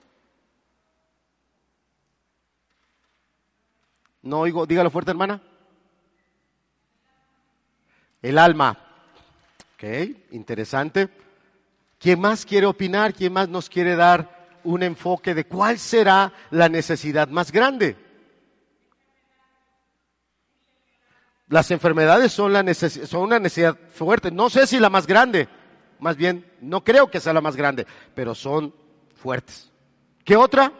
[4.22, 5.40] No oigo, dígalo fuerte, hermana.
[8.24, 8.78] El alma.
[9.74, 9.84] Ok,
[10.30, 11.10] interesante.
[11.98, 13.12] ¿Quién más quiere opinar?
[13.12, 17.98] ¿Quién más nos quiere dar un enfoque de cuál será la necesidad más grande?
[21.48, 24.30] Las enfermedades son, la son una necesidad fuerte.
[24.30, 25.46] No sé si la más grande.
[25.98, 28.74] Más bien, no creo que sea la más grande, pero son
[29.16, 29.70] fuertes.
[30.24, 30.72] ¿Qué otra?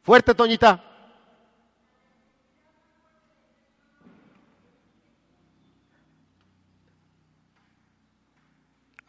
[0.00, 0.89] Fuerte, Toñita.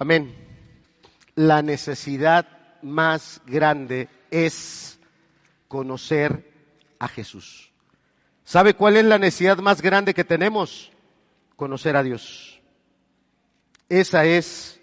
[0.02, 0.34] Amén.
[1.36, 2.48] La necesidad
[2.82, 5.00] más grande es
[5.68, 6.52] conocer
[6.98, 7.72] a Jesús.
[8.44, 10.92] ¿Sabe cuál es la necesidad más grande que tenemos?
[11.56, 12.60] Conocer a Dios.
[13.90, 14.82] Esa es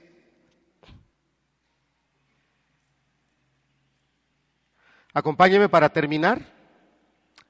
[5.13, 6.47] Acompáñeme para terminar.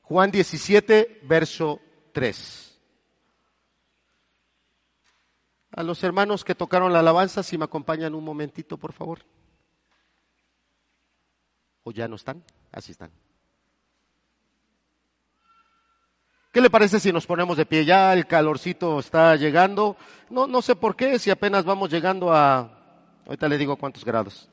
[0.01, 1.83] Juan 17, verso
[2.13, 2.68] 3.
[5.79, 9.21] A los hermanos que tocaron la alabanza, si me acompañan un momentito, por favor.
[11.85, 12.43] ¿O ya no están?
[12.73, 13.13] Así están.
[16.51, 17.85] ¿Qué le parece si nos ponemos de pie?
[17.85, 19.97] Ya el calorcito está llegando.
[20.31, 22.73] No, no sé por qué, si apenas vamos llegando a...
[23.25, 24.51] Ahorita le digo cuántos grados.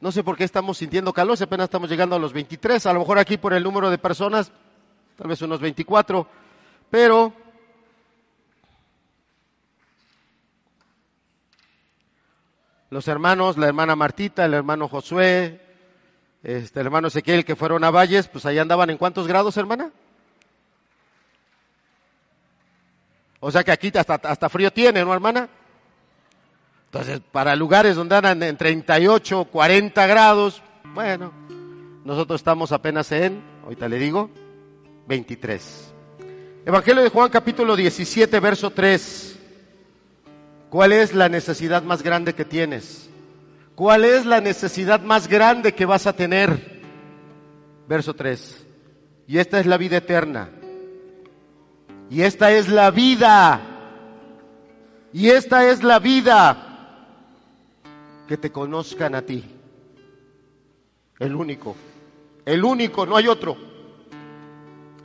[0.00, 2.94] No sé por qué estamos sintiendo calor, si apenas estamos llegando a los 23, a
[2.94, 4.50] lo mejor aquí por el número de personas,
[5.18, 6.26] tal vez unos 24,
[6.88, 7.41] pero
[12.92, 15.58] los hermanos, la hermana Martita, el hermano Josué,
[16.42, 19.90] este, el hermano Ezequiel que fueron a Valles, pues ahí andaban en cuántos grados, hermana?
[23.40, 25.48] O sea que aquí hasta, hasta frío tiene, ¿no, hermana?
[26.84, 30.62] Entonces, para lugares donde andan en 38, 40 grados,
[30.92, 31.32] bueno,
[32.04, 34.28] nosotros estamos apenas en, ahorita le digo,
[35.06, 35.94] 23.
[36.66, 39.31] Evangelio de Juan capítulo 17, verso 3.
[40.72, 43.10] ¿Cuál es la necesidad más grande que tienes?
[43.74, 46.80] ¿Cuál es la necesidad más grande que vas a tener?
[47.86, 48.66] Verso 3.
[49.26, 50.48] Y esta es la vida eterna.
[52.08, 53.60] Y esta es la vida.
[55.12, 57.04] Y esta es la vida
[58.26, 59.44] que te conozcan a ti.
[61.18, 61.76] El único,
[62.46, 63.58] el único, no hay otro.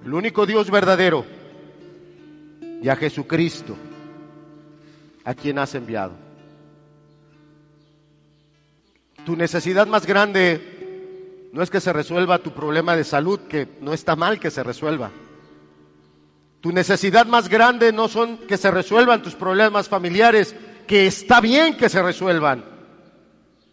[0.06, 1.26] El único Dios verdadero
[2.82, 3.76] y a Jesucristo,
[5.28, 6.14] a quien has enviado.
[9.26, 13.92] Tu necesidad más grande no es que se resuelva tu problema de salud, que no
[13.92, 15.12] está mal que se resuelva.
[16.62, 20.56] Tu necesidad más grande no son que se resuelvan tus problemas familiares,
[20.88, 22.64] que está bien que se resuelvan.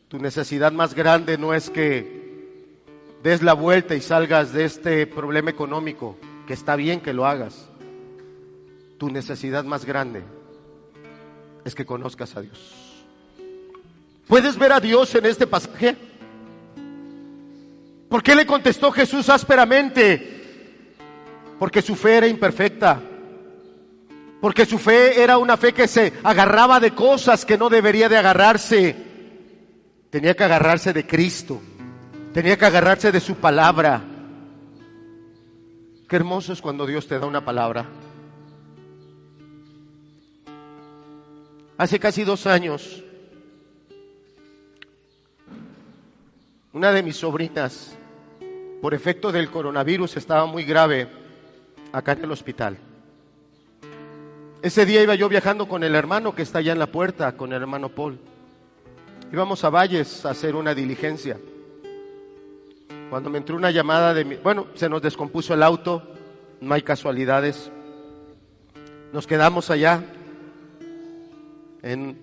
[0.09, 2.81] Tu necesidad más grande no es que
[3.23, 6.19] des la vuelta y salgas de este problema económico,
[6.49, 7.71] que está bien que lo hagas.
[8.99, 10.25] Tu necesidad más grande
[11.65, 12.95] es que conozcas a Dios.
[14.27, 15.97] ¿Puedes ver a Dios en este pasaje?
[18.09, 20.97] ¿Por qué le contestó Jesús ásperamente?
[21.59, 23.01] Porque su fe era imperfecta.
[24.41, 28.17] Porque su fe era una fe que se agarraba de cosas que no debería de
[28.17, 28.97] agarrarse.
[30.11, 31.61] Tenía que agarrarse de Cristo.
[32.33, 34.03] Tenía que agarrarse de su palabra.
[36.09, 37.87] Qué hermoso es cuando Dios te da una palabra.
[41.77, 43.03] Hace casi dos años,
[46.73, 47.97] una de mis sobrinas,
[48.81, 51.09] por efecto del coronavirus, estaba muy grave
[51.93, 52.79] acá en el hospital.
[54.63, 57.53] Ese día iba yo viajando con el hermano que está allá en la puerta, con
[57.53, 58.19] el hermano Paul
[59.35, 61.37] íbamos a Valles a hacer una diligencia.
[63.11, 66.05] Cuando me entró una llamada de mi, bueno, se nos descompuso el auto,
[66.61, 67.73] no hay casualidades.
[69.13, 70.05] Nos quedamos allá
[71.85, 72.17] en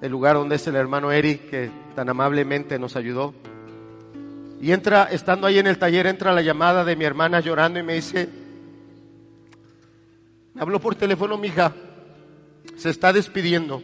[0.00, 3.34] el lugar donde es el hermano Eric que tan amablemente nos ayudó.
[4.60, 7.82] Y entra, estando ahí en el taller, entra la llamada de mi hermana llorando y
[7.82, 8.28] me dice,
[10.56, 11.74] habló por teléfono mi hija,
[12.76, 13.82] se está despidiendo.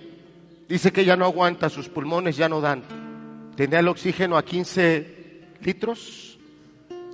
[0.68, 2.84] Dice que ya no aguanta, sus pulmones ya no dan.
[3.56, 6.38] Tenía el oxígeno a 15 litros,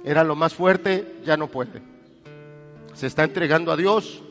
[0.05, 1.81] era lo más fuerte, ya no puede.
[2.93, 4.23] Se está entregando a Dios.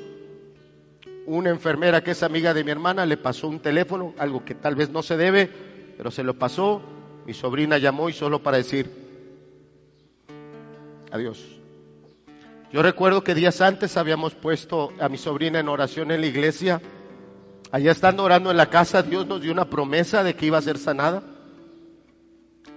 [1.28, 4.76] Una enfermera que es amiga de mi hermana le pasó un teléfono, algo que tal
[4.76, 5.50] vez no se debe,
[5.98, 6.82] pero se lo pasó.
[7.26, 8.90] Mi sobrina llamó y solo para decir
[11.12, 11.44] adiós.
[12.72, 16.82] Yo recuerdo que días antes habíamos puesto a mi sobrina en oración en la iglesia.
[17.72, 20.62] Allá estando orando en la casa, Dios nos dio una promesa de que iba a
[20.62, 21.24] ser sanada.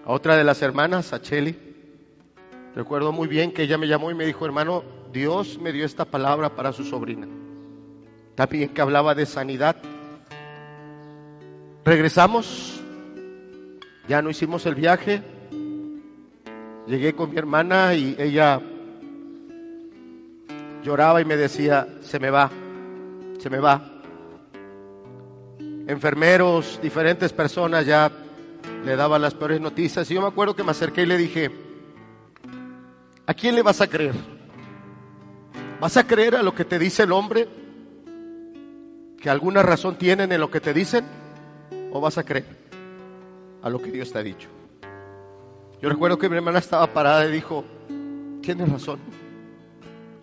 [0.04, 1.58] A otra de las hermanas, a Cheli,
[2.74, 6.04] recuerdo muy bien que ella me llamó y me dijo, hermano, Dios me dio esta
[6.06, 7.26] palabra para su sobrina.
[8.38, 9.74] También que hablaba de sanidad.
[11.84, 12.80] Regresamos,
[14.06, 15.20] ya no hicimos el viaje.
[16.86, 18.60] Llegué con mi hermana y ella
[20.84, 22.48] lloraba y me decía, se me va,
[23.40, 23.82] se me va.
[25.88, 28.08] Enfermeros, diferentes personas ya
[28.84, 30.08] le daban las peores noticias.
[30.12, 31.50] Y yo me acuerdo que me acerqué y le dije,
[33.26, 34.14] ¿a quién le vas a creer?
[35.80, 37.57] ¿Vas a creer a lo que te dice el hombre?
[39.20, 41.04] ¿Que alguna razón tienen en lo que te dicen?
[41.92, 42.46] ¿O vas a creer
[43.62, 44.48] a lo que Dios te ha dicho?
[45.80, 47.64] Yo recuerdo que mi hermana estaba parada y dijo,
[48.42, 48.98] tienes razón,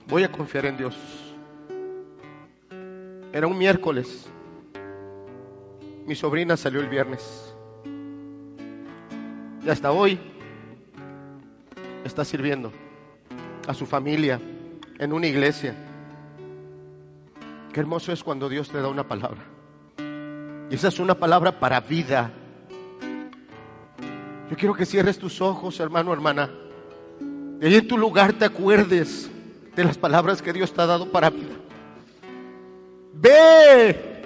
[0.07, 0.95] voy a confiar en Dios.
[3.31, 4.29] Era un miércoles,
[6.05, 7.53] mi sobrina salió el viernes.
[9.65, 10.19] Y hasta hoy
[12.03, 12.71] está sirviendo
[13.67, 14.39] a su familia
[14.99, 15.73] en una iglesia.
[17.75, 19.41] Qué hermoso es cuando Dios te da una palabra.
[20.71, 22.31] Y esa es una palabra para vida.
[24.49, 26.49] Yo quiero que cierres tus ojos, hermano, hermana.
[27.61, 29.29] Y ahí en tu lugar te acuerdes
[29.75, 31.55] de las palabras que Dios te ha dado para vida.
[33.15, 34.23] Ve,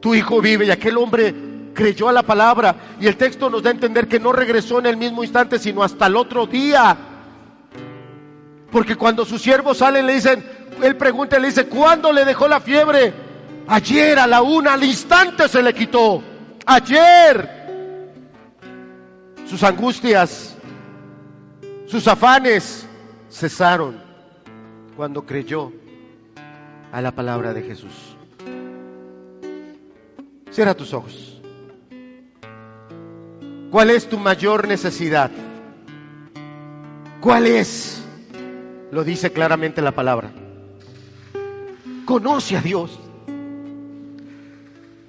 [0.00, 1.34] tu hijo vive y aquel hombre
[1.74, 4.86] creyó a la palabra y el texto nos da a entender que no regresó en
[4.86, 6.96] el mismo instante, sino hasta el otro día.
[8.72, 12.60] Porque cuando sus siervos salen le dicen, él pregunta le dice, ¿cuándo le dejó la
[12.60, 13.12] fiebre?
[13.66, 16.22] Ayer a la una, al instante se le quitó.
[16.66, 17.60] Ayer.
[19.46, 20.56] Sus angustias,
[21.86, 22.86] sus afanes
[23.28, 24.00] cesaron
[24.96, 25.72] cuando creyó
[26.92, 28.16] a la palabra de Jesús.
[30.50, 31.40] Cierra tus ojos.
[33.70, 35.30] ¿Cuál es tu mayor necesidad?
[37.20, 38.02] ¿Cuál es?
[38.90, 40.30] Lo dice claramente la palabra.
[42.04, 42.98] Conoce a Dios.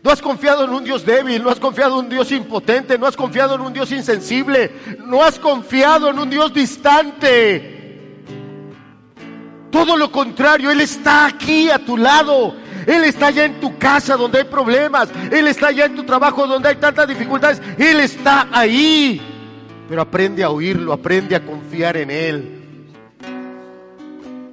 [0.04, 3.06] No has confiado en un Dios débil, no has confiado en un Dios impotente, no
[3.06, 4.72] has confiado en un Dios insensible,
[5.06, 7.80] no has confiado en un Dios distante.
[9.70, 12.56] Todo lo contrario, Él está aquí a tu lado.
[12.88, 15.10] Él está allá en tu casa donde hay problemas.
[15.32, 17.62] Él está allá en tu trabajo donde hay tantas dificultades.
[17.78, 19.22] Él está ahí.
[19.88, 22.62] Pero aprende a oírlo, aprende a confiar en Él.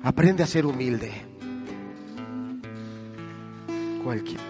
[0.02, 1.27] Aprende a ser humilde.
[4.08, 4.40] Cualquier.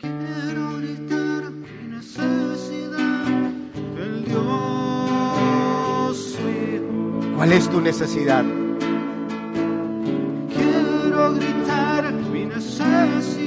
[0.00, 3.26] Quiero gritar mi necesidad
[3.94, 4.46] del Dios
[6.44, 7.36] vivo.
[7.36, 8.44] ¿Cuál es tu necesidad?
[10.52, 13.37] Quiero gritar mi necesidad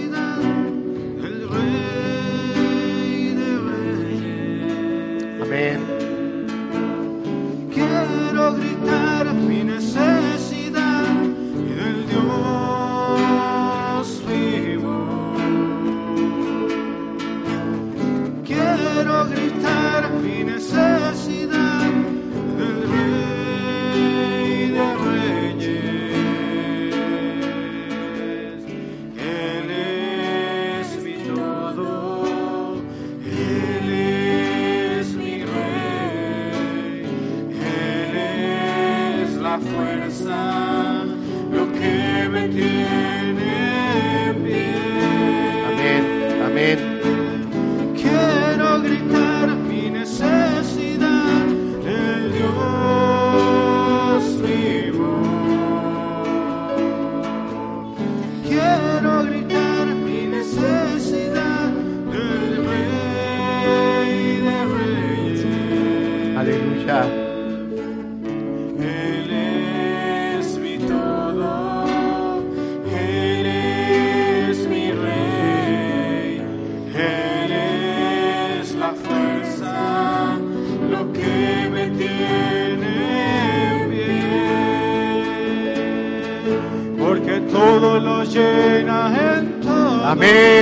[90.21, 90.60] todo.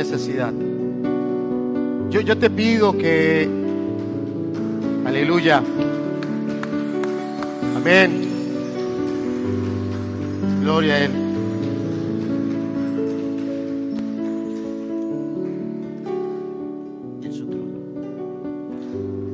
[0.00, 0.52] Necesidad?
[2.08, 3.46] Yo, yo te pido que,
[5.04, 5.62] aleluya,
[7.76, 8.10] amén,
[10.62, 11.10] gloria a Él.
[17.22, 17.74] En su trono.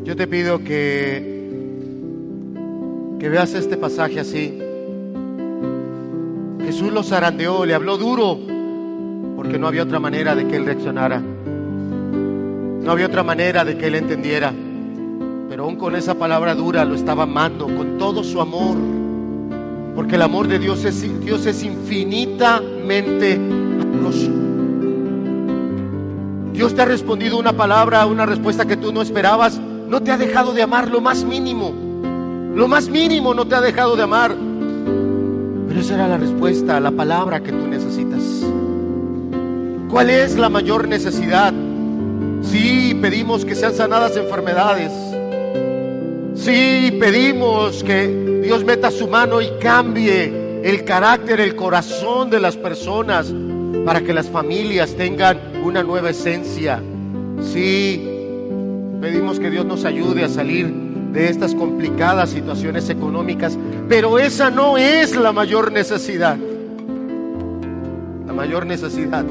[0.04, 1.48] Yo te pido que,
[3.20, 4.58] que veas este pasaje así.
[6.64, 8.40] Jesús lo zarandeó, le habló duro,
[9.58, 11.20] no había otra manera de que él reaccionara.
[11.20, 14.52] No había otra manera de que él entendiera.
[15.48, 18.76] Pero aún con esa palabra dura lo estaba amando con todo su amor.
[19.94, 24.30] Porque el amor de Dios es, Dios es infinitamente amoroso.
[26.52, 29.58] Dios te ha respondido una palabra, una respuesta que tú no esperabas.
[29.58, 31.72] No te ha dejado de amar lo más mínimo.
[32.54, 34.34] Lo más mínimo no te ha dejado de amar.
[35.68, 38.44] Pero esa era la respuesta, la palabra que tú necesitas.
[39.96, 41.54] ¿Cuál es la mayor necesidad?
[42.42, 44.92] Sí, pedimos que sean sanadas enfermedades.
[46.34, 52.58] Sí, pedimos que Dios meta su mano y cambie el carácter, el corazón de las
[52.58, 53.32] personas
[53.86, 56.82] para que las familias tengan una nueva esencia.
[57.40, 58.06] Sí,
[59.00, 60.66] pedimos que Dios nos ayude a salir
[61.14, 63.56] de estas complicadas situaciones económicas,
[63.88, 66.36] pero esa no es la mayor necesidad.
[68.26, 69.24] La mayor necesidad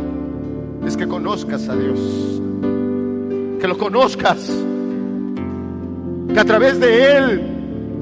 [0.86, 2.00] es que conozcas a Dios,
[3.60, 4.52] que lo conozcas,
[6.34, 7.42] que a través de Él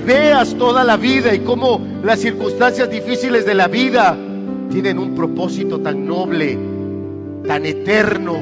[0.05, 4.17] veas toda la vida y cómo las circunstancias difíciles de la vida
[4.69, 6.57] tienen un propósito tan noble,
[7.47, 8.37] tan eterno,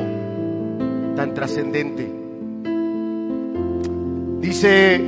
[1.16, 2.12] tan trascendente.
[4.40, 5.00] Dice,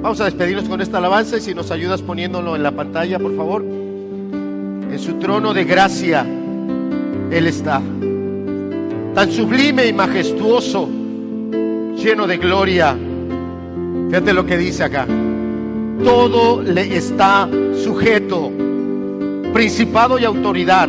[0.00, 3.36] vamos a despedirnos con esta alabanza y si nos ayudas poniéndolo en la pantalla, por
[3.36, 3.62] favor.
[3.62, 6.24] En su trono de gracia,
[7.30, 7.80] Él está
[9.14, 10.88] tan sublime y majestuoso,
[11.96, 12.96] lleno de gloria.
[14.08, 15.06] Fíjate lo que dice acá.
[16.02, 17.48] Todo le está
[17.82, 18.50] sujeto,
[19.52, 20.88] principado y autoridad,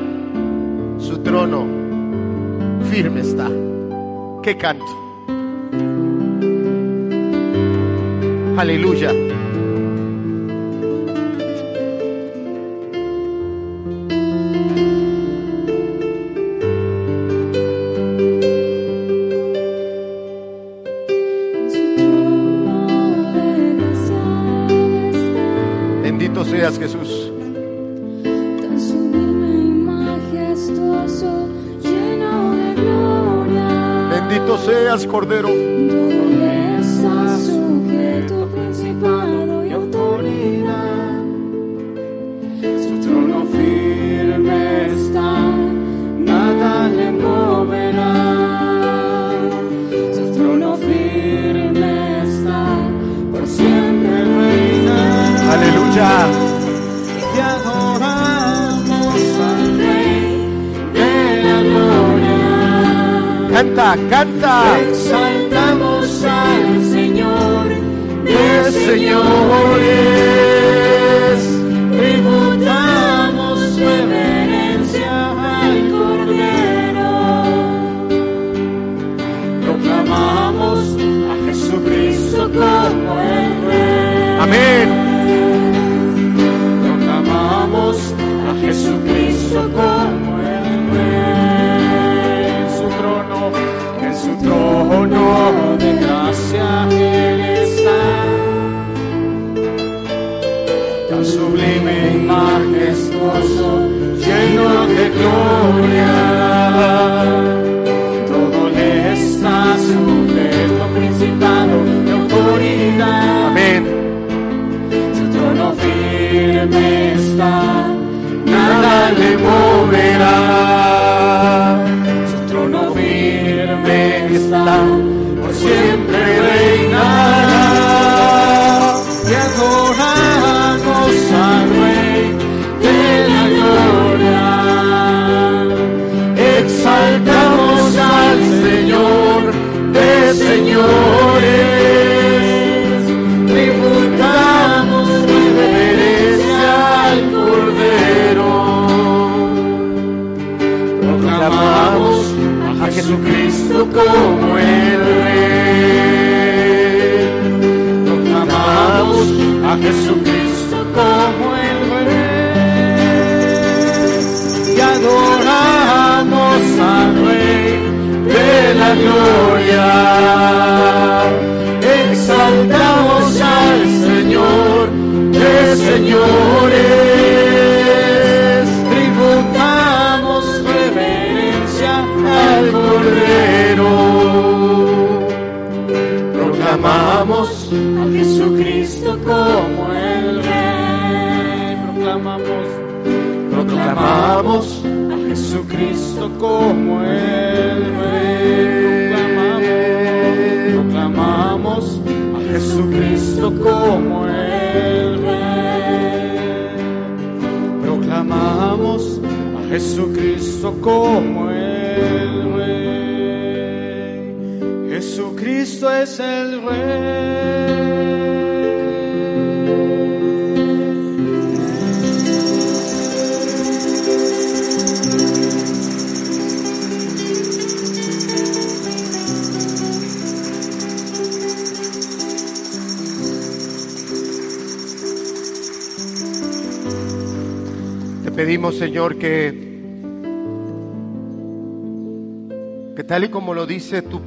[0.98, 1.66] su trono
[2.90, 3.50] firme está.
[4.44, 4.86] ¡Qué canto!
[8.58, 9.31] Aleluya.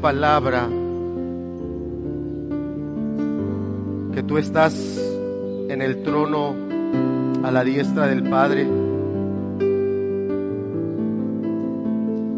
[0.05, 0.69] palabra
[4.13, 4.75] que tú estás
[5.71, 6.55] en el trono
[7.43, 8.69] a la diestra del Padre,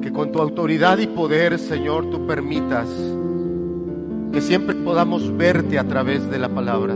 [0.01, 2.89] que con tu autoridad y poder, Señor, tú permitas
[4.33, 6.95] que siempre podamos verte a través de la palabra,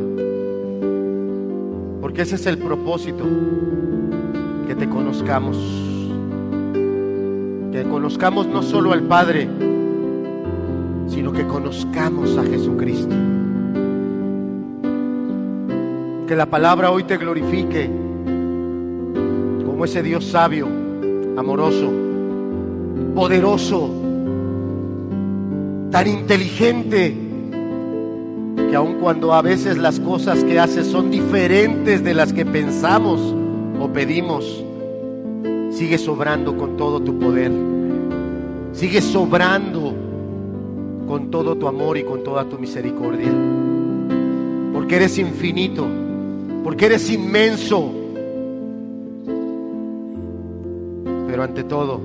[2.01, 3.25] porque ese es el propósito,
[4.69, 5.57] que te conozcamos,
[7.73, 9.49] que conozcamos no solo al Padre,
[11.81, 13.15] conozcamos a Jesucristo.
[16.27, 17.91] Que la palabra hoy te glorifique
[19.65, 20.69] como ese Dios sabio,
[21.37, 21.91] amoroso,
[23.15, 23.91] poderoso,
[25.91, 27.17] tan inteligente,
[28.69, 33.35] que aun cuando a veces las cosas que hace son diferentes de las que pensamos
[33.81, 34.65] o pedimos,
[35.71, 37.51] sigue sobrando con todo tu poder,
[38.73, 39.90] sigue sobrando
[41.69, 43.31] amor y con toda tu misericordia.
[44.73, 45.87] Porque eres infinito,
[46.63, 47.93] porque eres inmenso.
[51.27, 52.01] Pero ante todo,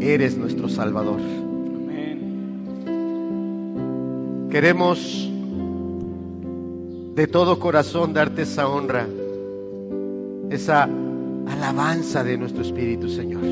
[0.00, 1.20] eres nuestro Salvador.
[4.50, 5.30] Queremos
[7.14, 9.06] de todo corazón darte esa honra,
[10.50, 10.88] esa
[11.46, 13.42] alabanza de nuestro Espíritu, Señor.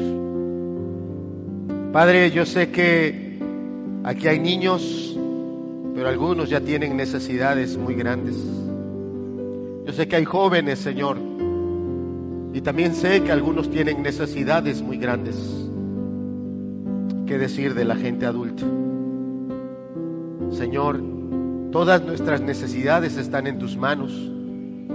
[1.93, 3.24] Padre, yo sé que
[4.05, 5.19] aquí hay niños,
[5.95, 8.37] pero algunos ya tienen necesidades muy grandes.
[9.87, 11.17] Yo sé que hay jóvenes, Señor,
[12.53, 15.37] y también sé que algunos tienen necesidades muy grandes.
[17.27, 18.65] ¿Qué decir de la gente adulta?
[20.51, 21.03] Señor,
[21.73, 24.13] todas nuestras necesidades están en tus manos.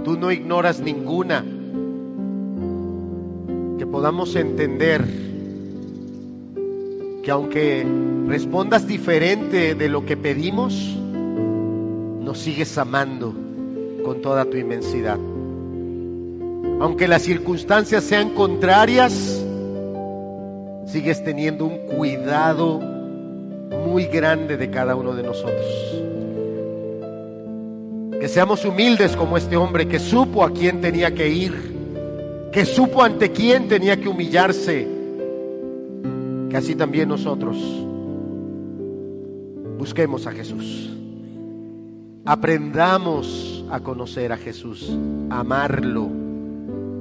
[0.04, 1.44] Tú no ignoras ninguna.
[3.78, 5.04] Que podamos entender
[7.22, 7.84] que aunque
[8.30, 10.72] respondas diferente de lo que pedimos,
[12.20, 13.34] nos sigues amando
[14.04, 15.18] con toda tu inmensidad.
[16.80, 19.44] Aunque las circunstancias sean contrarias,
[20.86, 22.78] sigues teniendo un cuidado
[23.84, 25.66] muy grande de cada uno de nosotros.
[28.20, 31.52] Que seamos humildes como este hombre que supo a quién tenía que ir,
[32.52, 34.86] que supo ante quién tenía que humillarse,
[36.48, 37.56] que así también nosotros
[39.80, 40.90] busquemos a Jesús.
[42.26, 44.94] Aprendamos a conocer a Jesús,
[45.30, 46.06] a amarlo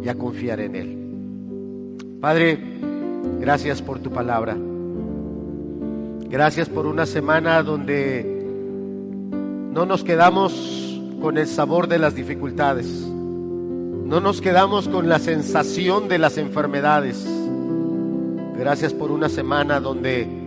[0.02, 1.98] y a confiar en Él.
[2.22, 2.58] Padre,
[3.42, 4.56] gracias por tu palabra.
[6.30, 8.24] Gracias por una semana donde
[9.74, 12.88] no nos quedamos con el sabor de las dificultades.
[12.88, 17.28] No nos quedamos con la sensación de las enfermedades.
[18.58, 20.39] Gracias por una semana donde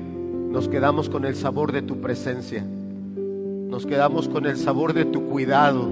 [0.53, 2.63] nos quedamos con el sabor de tu presencia.
[2.63, 5.89] Nos quedamos con el sabor de tu cuidado,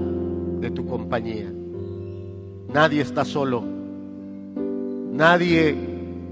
[0.59, 1.51] de tu compañía.
[2.71, 3.63] Nadie está solo.
[5.11, 5.75] Nadie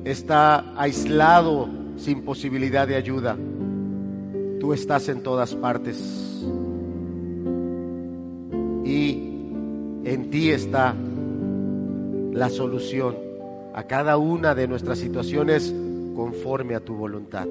[0.05, 3.35] está aislado sin posibilidad de ayuda.
[4.59, 6.45] Tú estás en todas partes.
[8.85, 9.11] Y
[10.03, 10.93] en ti está
[12.31, 13.15] la solución
[13.73, 15.73] a cada una de nuestras situaciones
[16.15, 17.47] conforme a tu voluntad.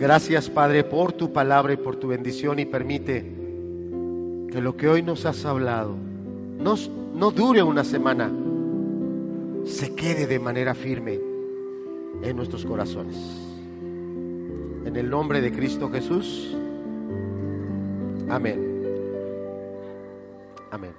[0.00, 3.20] Gracias Padre por tu palabra y por tu bendición y permite
[4.50, 5.94] que lo que hoy nos has hablado
[6.58, 6.74] no,
[7.14, 8.32] no dure una semana,
[9.66, 11.20] se quede de manera firme
[12.22, 13.14] en nuestros corazones.
[14.86, 16.56] En el nombre de Cristo Jesús.
[18.30, 18.82] Amén.
[20.70, 20.92] Amén.